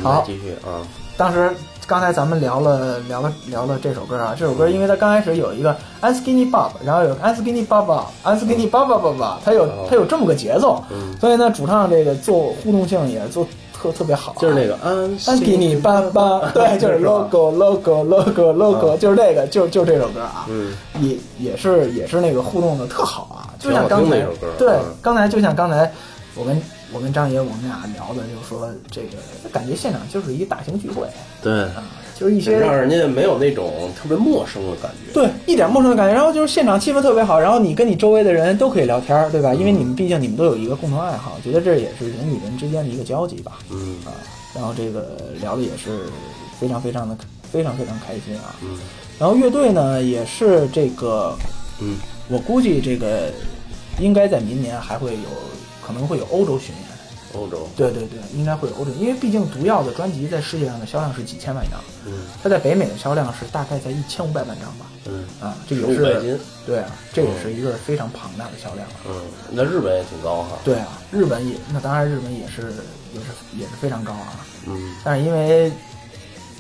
[0.07, 0.81] 好，继续啊。
[1.17, 1.51] 当时
[1.87, 7.91] 刚才咱们聊了聊了聊了这首歌啊，这首歌因为它刚开始有一个 a n skinny bob，然后有 a n skinny bob
[8.23, 11.17] a n skinny bob bob bob，它有它有这么个节奏，嗯。
[11.19, 24.27] 所以呢，主唱这个做互动性也做特特别好啊，就是那个安 a n skinny bob 对，就是 logo logo logo logo，就是这个，就就这首歌啊，嗯，也也是也是那个互动的特好啊，就像刚才
[24.59, 25.91] 对嗯，刚才就像刚才
[26.35, 26.61] 我跟
[26.97, 29.19] 我跟张爷我们俩聊的，就说这个
[29.53, 31.07] 感觉现场就是一个大型聚会
[31.43, 31.85] 对，啊，
[32.19, 35.13] 就是一些让人家没有那种特别陌生的感觉。
[35.13, 39.53] 对一点陌生的感觉，然后就是现场气氛特别好，然后你跟你周围的人都可以聊天儿，对吧？
[39.53, 44.17] 因为你们毕竟你们都有一个共同爱好，觉得这也是人与人之间的一个交集吧，嗯啊，
[44.55, 46.07] 然后这个聊的也是
[46.59, 47.15] 非常非常的
[47.53, 48.79] 非常非常开心啊，嗯
[49.19, 51.37] 然后乐队呢也是这个，
[51.81, 53.31] 嗯，我估计这个
[54.01, 55.29] 应该在明年还会有
[55.87, 56.86] 可能会有欧洲巡演。
[57.37, 62.13] 欧洲，对对对，应该会有欧洲，因为毕竟毒药的专辑在世界上的销量是几千万张，嗯。
[62.43, 64.87] 它在北美的销量是大概在一千五百万张吧。
[65.05, 65.25] 嗯。
[65.41, 68.87] 啊，这也15白金是对啊，这也是一个非常庞大的销量。
[68.89, 68.95] 啊。
[69.09, 70.59] 嗯，那日本也挺高哈。
[70.65, 72.73] 对啊，日本也那当然日本也是
[73.13, 73.27] 也是
[73.57, 74.95] 也是非常高啊，嗯。
[75.05, 75.71] 但是因为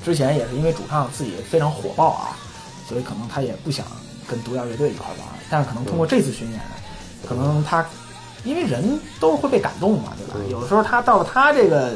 [0.04, 2.36] 之前也是因为主唱自己非常火爆啊，
[2.88, 3.84] 所以可能他也不想
[4.28, 5.18] 跟毒药乐队一块玩，
[5.50, 6.60] 但是可能通过这次巡演，
[7.28, 7.84] 可能他
[8.46, 10.34] 因为人都是会被感动嘛，对吧？
[10.38, 11.94] 嗯有的时候他到了他这个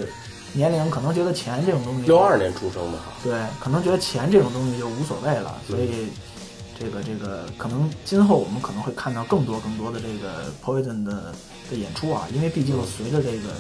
[0.53, 3.05] 年龄，可能觉得钱这种东西，六二年出生的哈。
[3.23, 6.09] 对，可能觉得钱这种东西就无所谓了，所以
[6.79, 11.33] 这个这个可能今后我们可能会看到更多更多的这个 Poison 的
[11.71, 13.51] 的演出啊，因为毕竟随着这个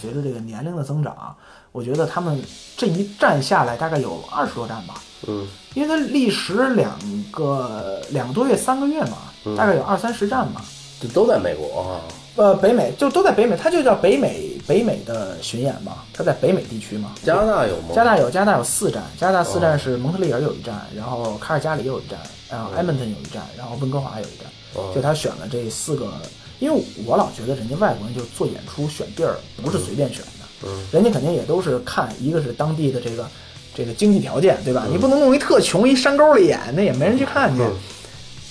[0.00, 1.36] 随着这个年龄的增长，
[1.72, 2.42] 我觉得他们
[2.76, 4.94] 这一站下来大概有二十多站吧，
[5.28, 6.98] 嗯因为它历时两
[7.30, 10.62] 个两个多月三个月嘛，嗯大概有二三十站嘛。
[11.00, 12.00] 这都在美国哈。
[12.36, 17.12] 呃，北美就都在北美，它就叫北美北美的巡演嘛，它在北美地区嘛。
[17.22, 17.88] 加拿大有吗？
[17.94, 22.18] 加拿大有加拿大有四站，加拿大四哦站是蒙特利尔有一站，然后卡尔加里有一站，
[22.50, 24.46] 然后埃蒙顿有一站，然后温哥华有一站。
[24.74, 26.10] 哦就他选了这四个，
[26.58, 33.26] 因为我老觉得人家外国人就做演出选地儿不是随便选的，嗯人家肯定也都是看一个是当地的这个
[33.74, 34.84] 这个经济条件，对吧？
[34.86, 37.62] 嗯你不能弄一特穷一山沟里演，那也没人去看去。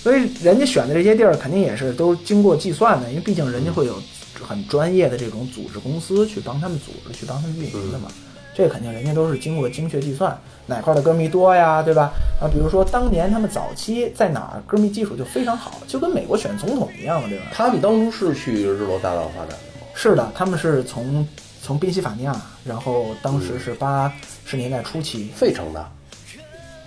[0.01, 4.01] 嗯所以人家选的这些地儿肯定也是都经过计算的，因为毕竟人家会有
[4.41, 8.09] 很专业的这种组织公司去帮他们组织、去帮他们运营的嘛。
[8.53, 12.11] 这肯定人家都是经过精确计算，哪块的歌迷多呀，对吧？
[12.41, 17.45] 啊，比如说当年他们早期在哪儿歌迷基础就非常好，就跟美国选总统一样嘛，对吧？
[17.53, 19.87] 他们当初是去日落大道发展的吗？
[19.93, 21.25] 是的，他们是从
[21.61, 22.35] 从宾夕法尼亚，
[22.65, 24.11] 然后当时是八
[24.45, 25.87] 十年代初期，费城的。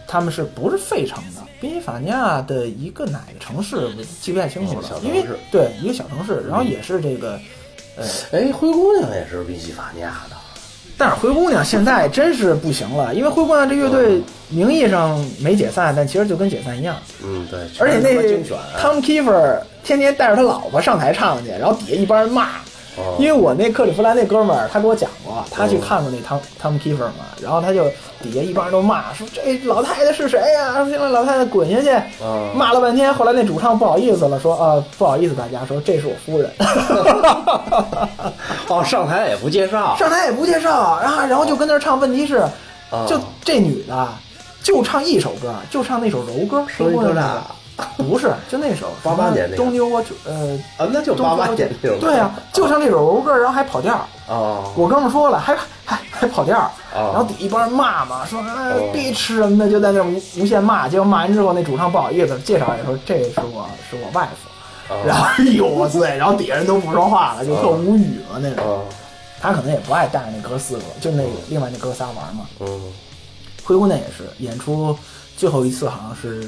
[0.07, 1.43] 他们是不是费城的？
[1.61, 7.39] 宾夕法尼亚的一个哪个城市，我记不太清楚了因为市对一个小城市，然后也是这个，
[7.97, 10.37] 呃，哎，灰姑娘也是宾夕法尼亚的。
[10.97, 16.97] 但是灰姑娘现在真是不行了，因为灰姑娘这乐队名义上没解散，但其实就跟解散一样。
[17.25, 17.61] 嗯，对。
[17.81, 18.15] 而且那。
[18.79, 22.51] Tom Kiefer 天天带着他老婆上台唱去，然后底下一帮人骂。
[22.97, 27.85] 哦因为我那克利夫兰那哥们儿，他给我讲过，他去看过那汤汤姆 Kiefer 嘛，然后他就
[28.23, 31.91] 底下一帮人都骂，说这老太太是谁呀、说让老太太滚下去，
[32.23, 33.13] 嗯骂了半天。
[33.13, 36.51] 后来那主唱不好意思了，说啊不好意思大家，说这是我夫人。
[38.69, 39.97] 哦，上台也不介绍。
[39.97, 41.99] 上台也不介绍，然后然后就跟那儿唱。
[41.99, 42.45] 问题是，
[42.91, 44.09] 哦就这女的
[44.63, 47.41] 就唱一首歌，就唱那首柔歌，声音多大那个
[47.99, 51.99] 不是，就那首八八年那个 Don't You Want to 呃，啊，那就八八年那种。
[51.99, 54.07] 对啊，就唱这首柔歌，然后还跑调。
[54.29, 56.59] 哦，我哥们儿说了，还还还跑调，
[56.95, 60.89] 哦然后底一帮人骂嘛，说哎哦别吃什么的，就在那儿无无限骂。
[60.89, 64.49] 结果骂完之后，那主唱不好意思介绍也说这是我是我外父。
[64.95, 68.65] 哦 然后哎呦我塞，然后底下人都不说话了，就特无语了那种。
[68.65, 68.83] 哦，
[69.41, 72.47] 他可能也不爱带着那哥四个，就那另外那哥仨玩嘛。
[72.61, 72.81] 嗯
[73.67, 74.95] 灰姑娘也是演出
[75.39, 76.47] 最后一次好像是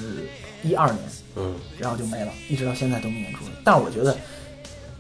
[0.67, 0.99] 一二年，
[1.37, 3.41] 嗯然后就没了，一直到现在都没演出。
[3.65, 4.17] 但是我觉得，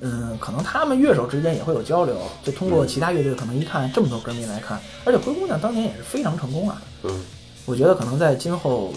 [0.00, 6.82] 嗯，可能他们乐手之间也会有交流，就通过其他乐队可能一看这么多歌迷来看，而且灰姑娘当年也是非常成功啊。
[7.02, 7.24] 嗯
[7.64, 8.94] 我觉得可能在今后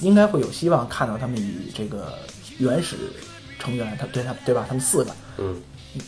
[0.00, 2.12] 应该会有希望看到他们以这个
[2.58, 2.96] 原始
[3.58, 4.66] 成员，他对他对吧？
[4.68, 5.56] 他们四个嗯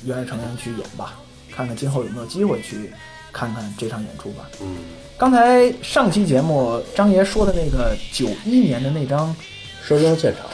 [0.05, 1.15] 原始成员去演吧，
[1.51, 2.93] 看看今后有没有机会去
[3.33, 4.47] 看看这场演出吧。
[4.61, 4.77] 嗯，
[5.17, 9.35] 刚才上期节目张爷说的那个九一年的那张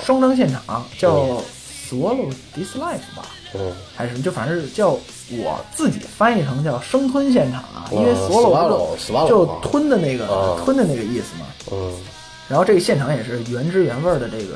[0.04, 0.84] 双张现场。
[0.98, 1.16] 叫
[1.88, 3.72] 《Swallow This Life》吧，嗯。
[3.96, 9.58] 还是就反正是叫我自己翻译成叫生吞现场啊，因为哦 swallow 就啊。
[9.62, 11.46] 吞的那个哦吞的那个意思嘛。
[11.72, 11.94] 嗯。
[12.48, 14.54] 然后这个现场也是原汁原味儿的，这个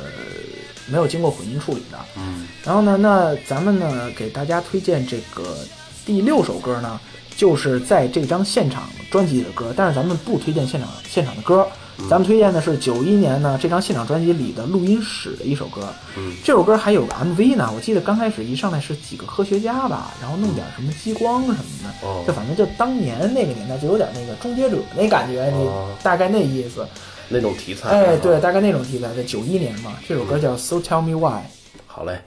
[0.86, 1.98] 没有经过混音处理的。
[2.16, 2.46] 嗯。
[2.64, 5.56] 然后呢，那咱们呢给大家推荐这个
[6.06, 6.98] 第六首歌呢，
[7.36, 11.66] 就是在这张现场专辑里的歌，但是咱们不推荐现场现场的歌，
[12.11, 15.88] 咱们推荐的是九一年呢这张现场专辑里的录音室的一首歌。
[16.16, 26.86] 嗯，这首歌还有个 MV 呢，我记得刚开始一上来是几个科学家吧，然后弄点什么激光什么的，哦就反正就当年那个年代就有点那个终结者那感觉，你哦大概那意思。
[27.28, 27.88] 那种题材。
[27.88, 31.40] 哎，对，，大概那种题材，在九一年嘛，这首歌叫《So Tell Me Why》。
[31.86, 32.20] 好嘞。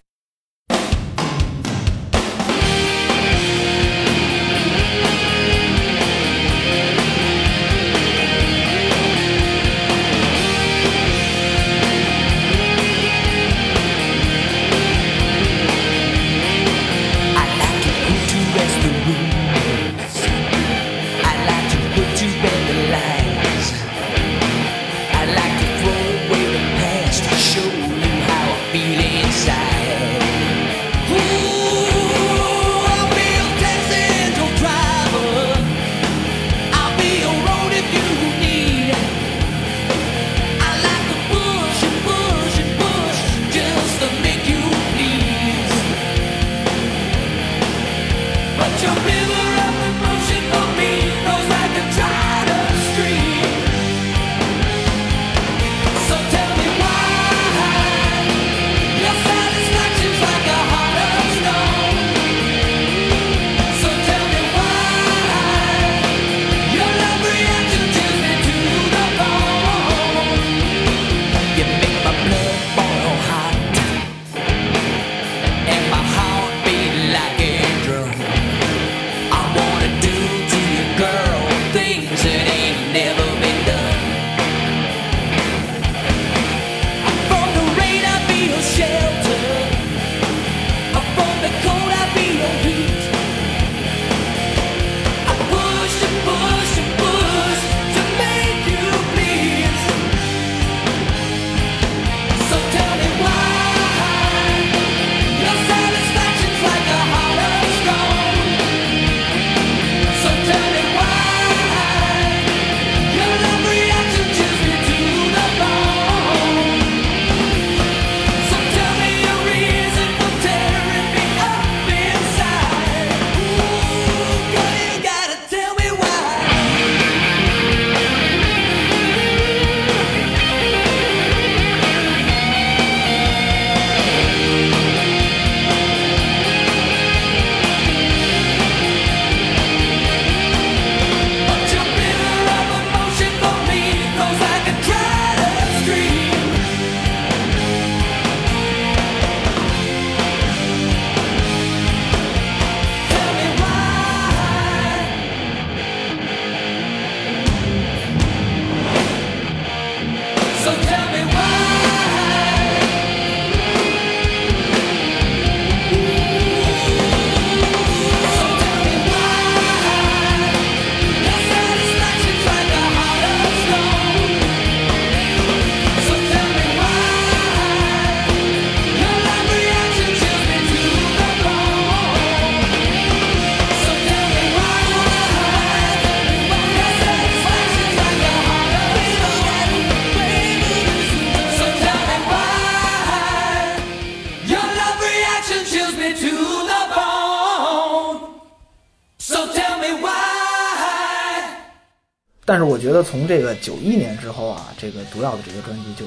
[203.25, 206.05] 从这个九一年之后啊，这个毒药的这些专辑就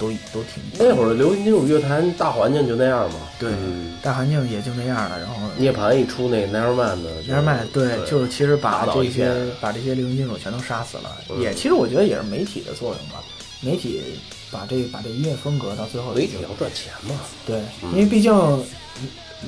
[0.00, 3.20] 都都挺那会儿流行金属乐坛大环境就那样嘛。
[3.38, 5.16] 对嗯，大环境也就那样了。
[5.20, 9.48] 然后涅槃一出那 Nevermind 的，年迈对，就其实把倒这些片。
[9.60, 11.16] 把这些流行金属全都杀死了。
[11.30, 11.40] 嗯。
[11.40, 13.22] 也其实我觉得也是媒体的作用吧，
[13.60, 14.02] 媒体
[14.50, 17.14] 把这把这音乐风格到最后媒体要赚钱嘛，
[17.46, 17.60] 对，
[17.92, 18.32] 因为毕竟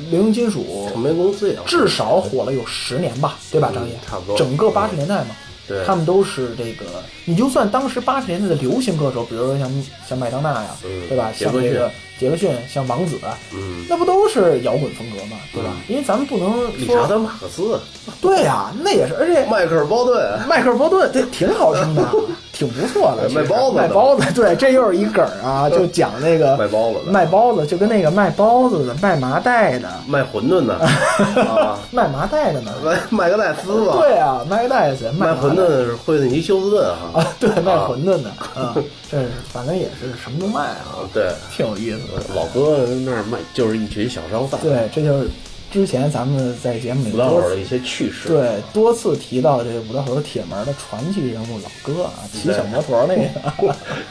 [0.09, 3.95] 流行金属唱片公司也要至少火了有十年吧，对吧，张爷？
[4.07, 4.37] 差不多。
[4.37, 5.35] 整个八十年代嘛，
[5.71, 5.85] 对。
[5.87, 6.85] 他们都是这个，
[7.25, 9.71] 你就算当时八十年代的流行歌手，比如说像
[10.09, 11.31] 像麦当娜呀，嗯对吧？
[11.33, 13.19] 像这个杰克逊，像王子，
[13.55, 15.71] 嗯，那不都是摇滚风格嘛，对吧？
[15.89, 17.81] 因为咱们不能说，理查德马克思、
[18.21, 22.03] 对呀、那也是，而且迈克尔鲍顿，迈克尔·波顿这挺好听的，
[22.61, 23.27] 挺不错的。
[23.31, 30.75] 卖包子卖包子，对，这又是一梗儿啊，就讲那个卖包子的卖包子，就跟那个卖包子的、卖麻袋的、卖馄饨的
[31.49, 32.71] 啊，卖麻袋的呢。
[32.85, 38.77] 卖麦克戴斯吧，对啊，麦戴斯卖馄饨的是惠特尼休斯顿哈啊，对，卖馄饨的 啊，
[39.11, 42.35] 这是反正也是什么都卖啊，对，挺有意思的。
[42.35, 45.29] 老哥那儿卖就是一群小商贩，对，这就是
[45.71, 48.29] 之前咱们在节目里多的一些趣事。
[48.29, 53.15] 对多次提到这个五道口铁门的传奇人物老哥啊，骑小摩托那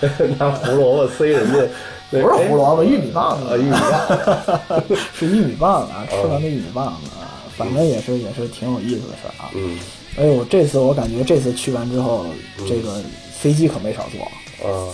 [0.08, 1.60] 个， 拿胡萝卜塞人家，
[2.10, 4.88] 不是胡萝卜，玉米棒子啊，玉米棒。
[5.14, 9.52] 是玉米棒子啊，吃完那玉米棒子啊，反正也是也是挺有意思的事儿啊。
[9.54, 9.78] 嗯
[10.18, 12.26] 哎呦，这次我感觉这次去完之后，
[12.68, 13.02] 这个
[13.32, 14.70] 飞机可没少坐。
[14.70, 14.88] 啊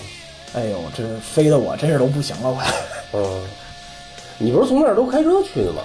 [0.54, 2.66] 哎呦，这飞的我真是都不行了，快！
[3.14, 3.42] 嗯，
[4.38, 5.82] 你不是从那儿都开车去的吗？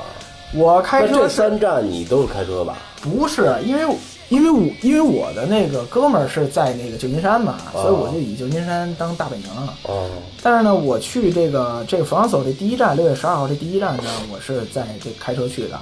[0.55, 2.79] 我开车这车三站你都是开车吧？
[3.01, 3.97] 不是因为
[4.29, 9.75] 因为我因为我的那个哥们儿是在那个旧金山嘛，哦所以我就以旧金山当大本营了。
[9.85, 10.11] 哦
[10.43, 15.79] 但是呢，我去这个这个弗朗索这第一站，六月十二号这第一站呢，我是在这开车去的。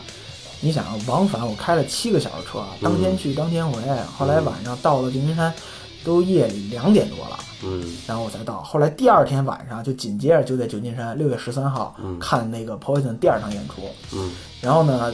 [0.61, 3.81] 你想往返我开了七个小时车，当天去当天回，
[4.17, 5.53] 后来晚上到了旧金山，
[6.05, 7.39] 都夜里两点多了。
[7.63, 8.63] 嗯然后我才到。
[8.63, 13.83] 后来第二天晚上就紧接着就在旧金山，六月十三号、看那个 Poison 第二场演出。
[14.13, 14.31] 嗯
[14.61, 15.13] 然后呢，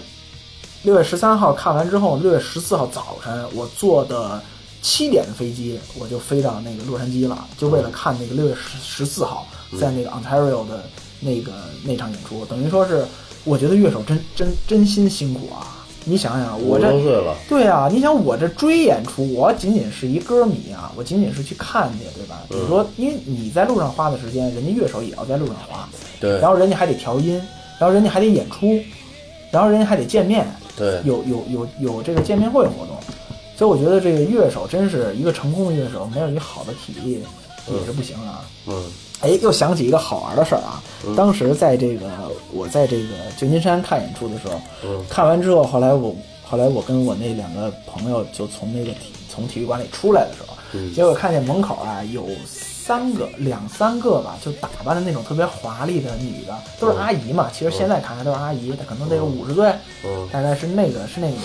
[0.83, 4.43] 六月十三号看完之后，六月十四号早晨我坐的
[4.83, 9.47] 七点的飞机，我就飞到那个洛杉矶了，就为了看那个六月十十四号
[9.81, 10.85] 在那个 Ontario 的
[11.21, 11.53] 那个
[11.85, 12.45] 那场演出。
[12.47, 13.07] 等于说是，
[13.45, 15.84] 我觉得乐手真真真心辛苦啊！
[16.05, 16.87] 你想想，我这
[17.49, 22.43] 对啊，你想我这追演出，我仅仅是一歌迷啊，我仅仅是去看去，对吧？
[22.49, 25.89] 比如说，因为你在路上花的时间，人家乐手也要在路上花，
[26.21, 26.39] 对。
[26.41, 27.41] 然后人家还得调音，
[27.79, 28.79] 然后人家还得演出，
[29.51, 30.47] 然后人家还得见面，
[30.77, 32.97] 对，有有有有这个见面会活动，
[33.57, 37.23] 所以我觉得这个乐手真是一个成功的乐手，没有一个好的体力
[37.69, 38.45] 也是不行啊。
[38.67, 38.75] 嗯
[39.25, 40.83] 哎，又想起一个好玩的事儿啊！
[41.17, 42.07] 当时在这个
[42.53, 43.09] 我在这个
[43.39, 46.15] 旧金山看演出的时候，嗯看完之后，后来我
[46.45, 57.49] 后来我跟我那两个朋友就从那个体从体育馆里出来的时候，嗯结果看见门口啊有三个两三个吧，就打扮的那种特别华丽的女的，都是阿姨嘛。
[57.51, 59.73] 其实现在看来都是阿姨，她可能得有五十岁，
[60.05, 61.45] 嗯大概是那个是那个人，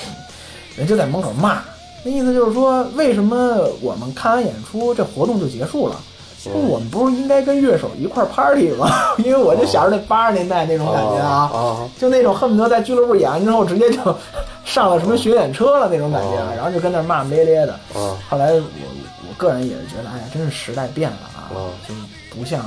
[0.76, 1.62] 人就在门口骂，
[2.04, 6.02] 那意思就是说，为什么我们看完演出这活动就结束了？
[6.42, 8.90] 说我们不是应该跟乐手一块儿 party 吗？
[9.20, 14.00] 因为我就想着那八十年代那种感觉啊，啊就那种恨不得在俱乐部演完之后直接就
[14.66, 17.74] 上了什么巡演车了那种感觉，哦然后就跟那儿骂骂咧咧的。
[17.94, 21.94] 啊后来我我个人也是觉得，哎呀，真是时代变了啊，哦就
[22.38, 22.64] 不像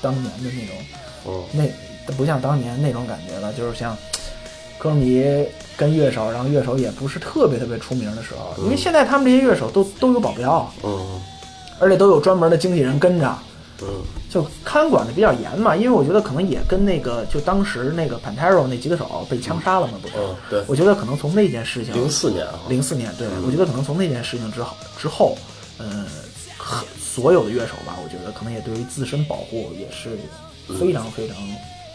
[0.00, 0.76] 当年的那种
[1.26, 3.94] 嗯那不像当年那种感觉了，就是像
[4.78, 5.22] 歌迷
[5.76, 11.20] 跟乐手，然后乐手也不是特别特别出名的时候，因为现在他们这些乐手都都有保镖，嗯
[11.80, 13.36] 而且都有专门的经纪人跟着，
[13.82, 13.88] 嗯。
[14.30, 15.74] 就看管的比较严嘛。
[15.74, 20.14] 因为我觉得可能也跟那个就当时那个 Pantera 那吉他手被枪杀了嘛，不是？
[20.16, 25.36] 嗯，对，我觉得可能从那件事情，零四年啊，零四年，对、我觉得可能从那件事情之后之后，
[25.78, 26.06] 呃，
[26.56, 30.16] 很所有的乐手吧，我觉得可能也对于自身保护也是
[30.78, 31.36] 非常非常、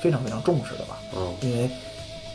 [0.04, 0.98] 非常非常重视的吧。
[1.16, 1.34] 嗯。
[1.40, 1.70] 因为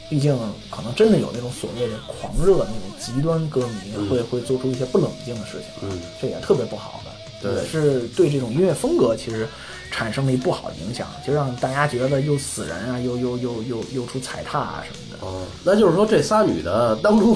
[0.09, 0.34] 毕竟
[0.70, 9.47] 可能真的有那种所谓的狂热那种极端歌迷会、会做出一些不冷静的事情，嗯，这也特别不好的，对也是对这种音乐风格其实
[9.91, 15.26] 产生了一不好的影响，就让大家觉得又死人啊，又又又又又出踩踏啊什么的。
[15.26, 17.34] 哦，那就是说这仨女的当初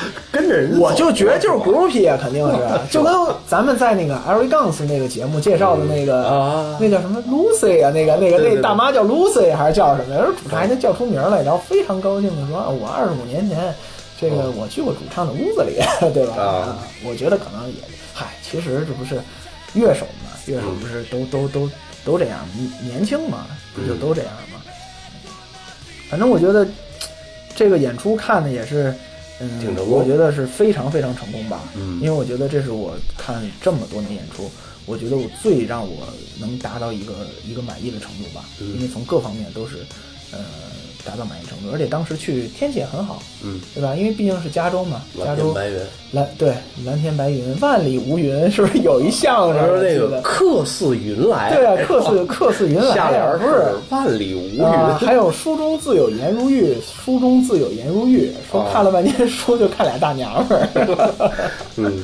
[0.32, 2.56] 跟着人走，我就觉得就是 groupie 啊，肯定是，
[2.92, 3.12] 就跟
[3.46, 10.22] 咱们在那个 Eric Guns 那个节目介绍的那个、啊那叫什么 Lucy 啊，那个那个那大妈叫 Lucy 还是叫什么呀？
[10.22, 13.74] 人主唱还能叫出名来，然后非常高兴的说，啊我二十五年前
[14.18, 15.74] 这个我去过主唱的屋子里，
[16.14, 16.36] 对吧？
[16.42, 17.74] 啊我觉得可能也，
[18.14, 19.20] 嗨，其实这不是
[19.76, 21.70] 乐手嘛，乐手不是都都都
[22.04, 22.48] 都这样，
[22.82, 24.60] 年轻嘛，不就都这样吗？
[26.08, 26.66] 反正我觉得
[27.54, 28.94] 这个演出看的也是，
[29.40, 31.60] 嗯，我觉得是非常非常成功吧。
[31.74, 34.50] 嗯因为我觉得这是我看这么多年演出，
[34.86, 36.08] 我觉得我最让我
[36.38, 38.44] 能达到一个一个满意的程度吧。
[38.60, 39.78] 嗯因为从各方面都是，
[40.32, 40.38] 呃，
[41.06, 43.94] 达到满意程度，而且当时去天气也很好，嗯，对吧？
[43.94, 45.80] 因为毕竟是加州嘛，加州蓝天白云，
[46.12, 46.54] 蓝对
[46.84, 49.80] 蓝天白云，万里无云，是不是有一相声？
[49.82, 58.32] 那个客似云来，对啊，客似客似云来啊，下联不是万里无云，啊，还有书中自有颜如玉，书中自有颜如玉。
[58.50, 60.68] 说啊看了半天 书，就看俩大娘们儿。
[61.76, 62.02] 嗯，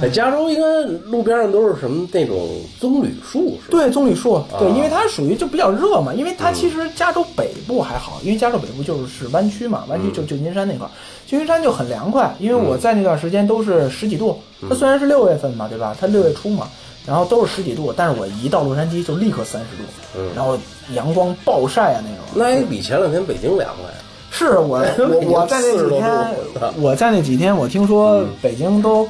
[0.00, 2.48] 在加州应该路边上都是什么那种
[2.80, 3.78] 棕榈树是吧？
[3.78, 10.90] 对，棕榈树，对，啊因为它属于就比较热嘛，因为它其实加州北部还好，因为加州北部就是湾区嘛，湾区就旧金山那块儿，
[11.26, 14.38] 旧金山就很凉快，因为我在那段时间都是十几度，
[14.68, 15.96] 它虽然是六月份嘛，对吧？
[16.00, 16.68] 它六月初嘛。
[17.06, 19.84] 然后都是十几度，但是我一到洛杉矶就立刻三十度，
[20.18, 20.58] 嗯然后
[20.92, 22.24] 阳光暴晒啊那种。
[22.34, 23.94] 那也比前两天北京凉快。
[24.32, 26.34] 是我我 我在那几天，
[26.82, 29.08] 我在那几天，我听说北京都、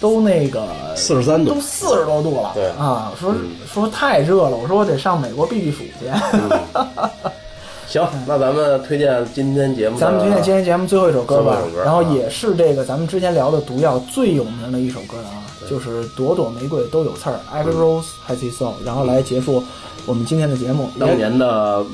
[0.00, 0.66] 都那个
[0.96, 1.54] 四十三度。
[1.54, 2.66] 都四十多度了，对。
[2.70, 3.34] 啊，说、
[3.66, 6.06] 说太热了，我说我得上美国避避暑去。
[7.86, 11.58] 行，那咱们推荐今天节目，咱们推荐今天节目最后一首歌吧。
[11.84, 12.10] 然后啊。
[12.12, 19.62] 也是这个咱们之前聊的毒药最有名的一首歌了啊，就是朵朵玫瑰都有刺儿，Every Rose Has Its Thorn，然后来结束
[20.06, 20.90] 我们今天的节目。
[20.98, 21.84] 当年的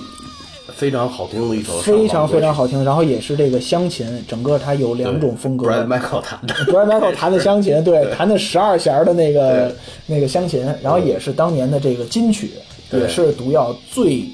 [0.81, 2.66] 非常好听的一首非常非常好。
[2.66, 5.66] 听，然后也是这个湘琴，整个它有两种风格。
[5.66, 9.76] Brad Michael 弹的， Brad Michael 弹的乡琴，对，弹的十二弦的那个
[10.07, 12.53] 那个湘琴，然后也是当年的这个金曲，
[12.93, 14.24] 也是毒药最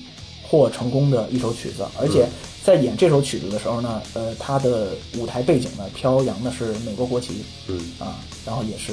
[0.48, 1.84] 获成功的一首曲子。
[2.00, 2.28] 而且
[2.62, 7.76] 在演这首曲子的时候呢，呃，他的舞台背景呢飘扬的是美国国旗，嗯。
[7.98, 8.92] 啊，然后也是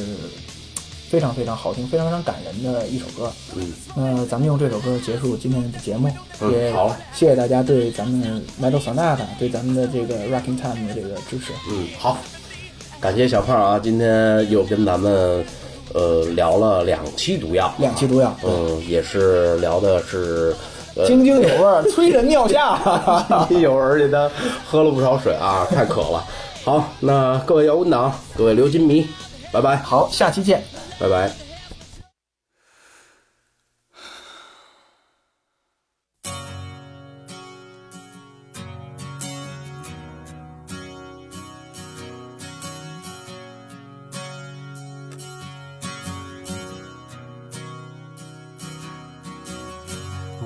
[1.09, 3.31] 非常非常好听、非常非常感人的一首歌。
[3.55, 6.09] 嗯，那咱们用这首歌结束今天的节目，
[6.41, 11.53] 嗯也好了谢谢大家对咱们 Metal Sonata 对咱们的这个 Rocking Time 的这个支持。
[11.69, 12.17] 嗯，好，
[12.99, 15.45] 感谢小胖啊，今天又跟咱们
[15.93, 20.55] 呃聊了两期毒药，两期毒药嗯，也是聊的是。
[20.95, 22.79] 呃，津津有味儿，催人尿下。
[23.49, 24.29] 有，而且他
[24.63, 26.23] 喝了不少水啊，太渴了。
[26.63, 29.07] 好，那各位摇滚党，各位流金迷，
[29.51, 30.63] 拜拜，好，下期见。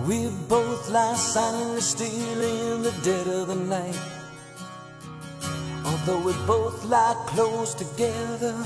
[0.07, 3.99] We both lie silently still in the dead of the night.
[5.85, 8.65] Although we both lie close together,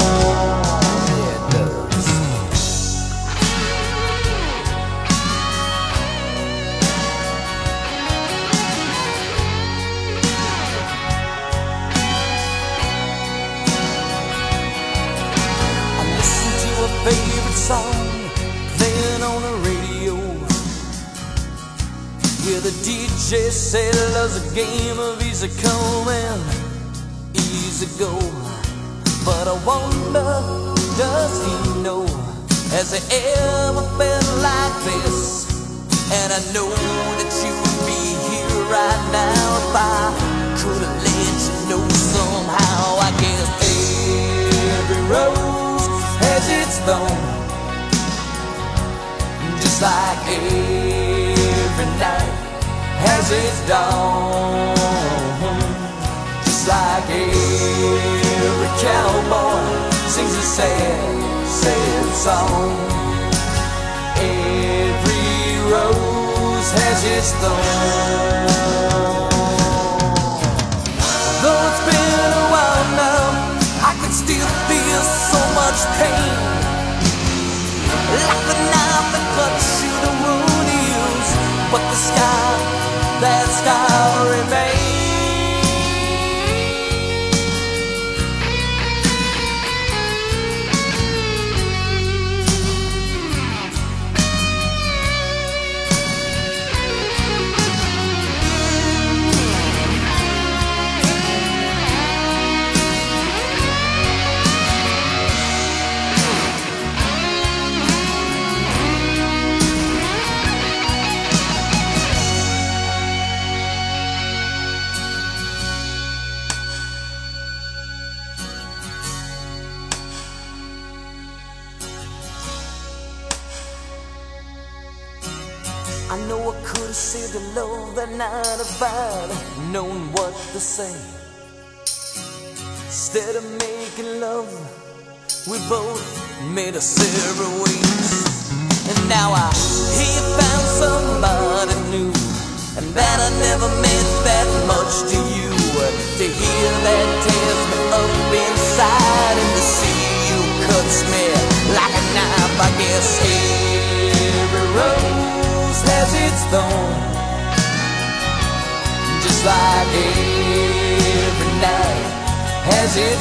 [22.61, 26.41] The DJ said love's a game of easy come and
[27.33, 28.13] easy go.
[29.25, 30.29] But I wonder,
[30.93, 32.05] does he know?
[32.69, 35.49] Has he ever felt like this?
[36.13, 40.13] And I know that you would be here right now if I
[40.61, 43.01] could have let you know somehow.
[43.01, 43.49] I guess
[44.77, 45.85] every rose
[46.21, 47.17] has its thorn,
[49.61, 51.00] just like every
[53.21, 54.75] as it's dawn,
[56.43, 59.61] Just like every cowboy
[60.09, 62.73] sings a sad, sad song.
[64.17, 65.37] Every
[65.69, 68.47] rose has its thorn.
[71.41, 73.25] Though it's been a while now,
[73.89, 76.33] I can still feel so much pain
[78.17, 81.29] Like the knife that cuts you, the wound heals
[81.71, 82.80] But the sky
[83.21, 84.80] that scar remains.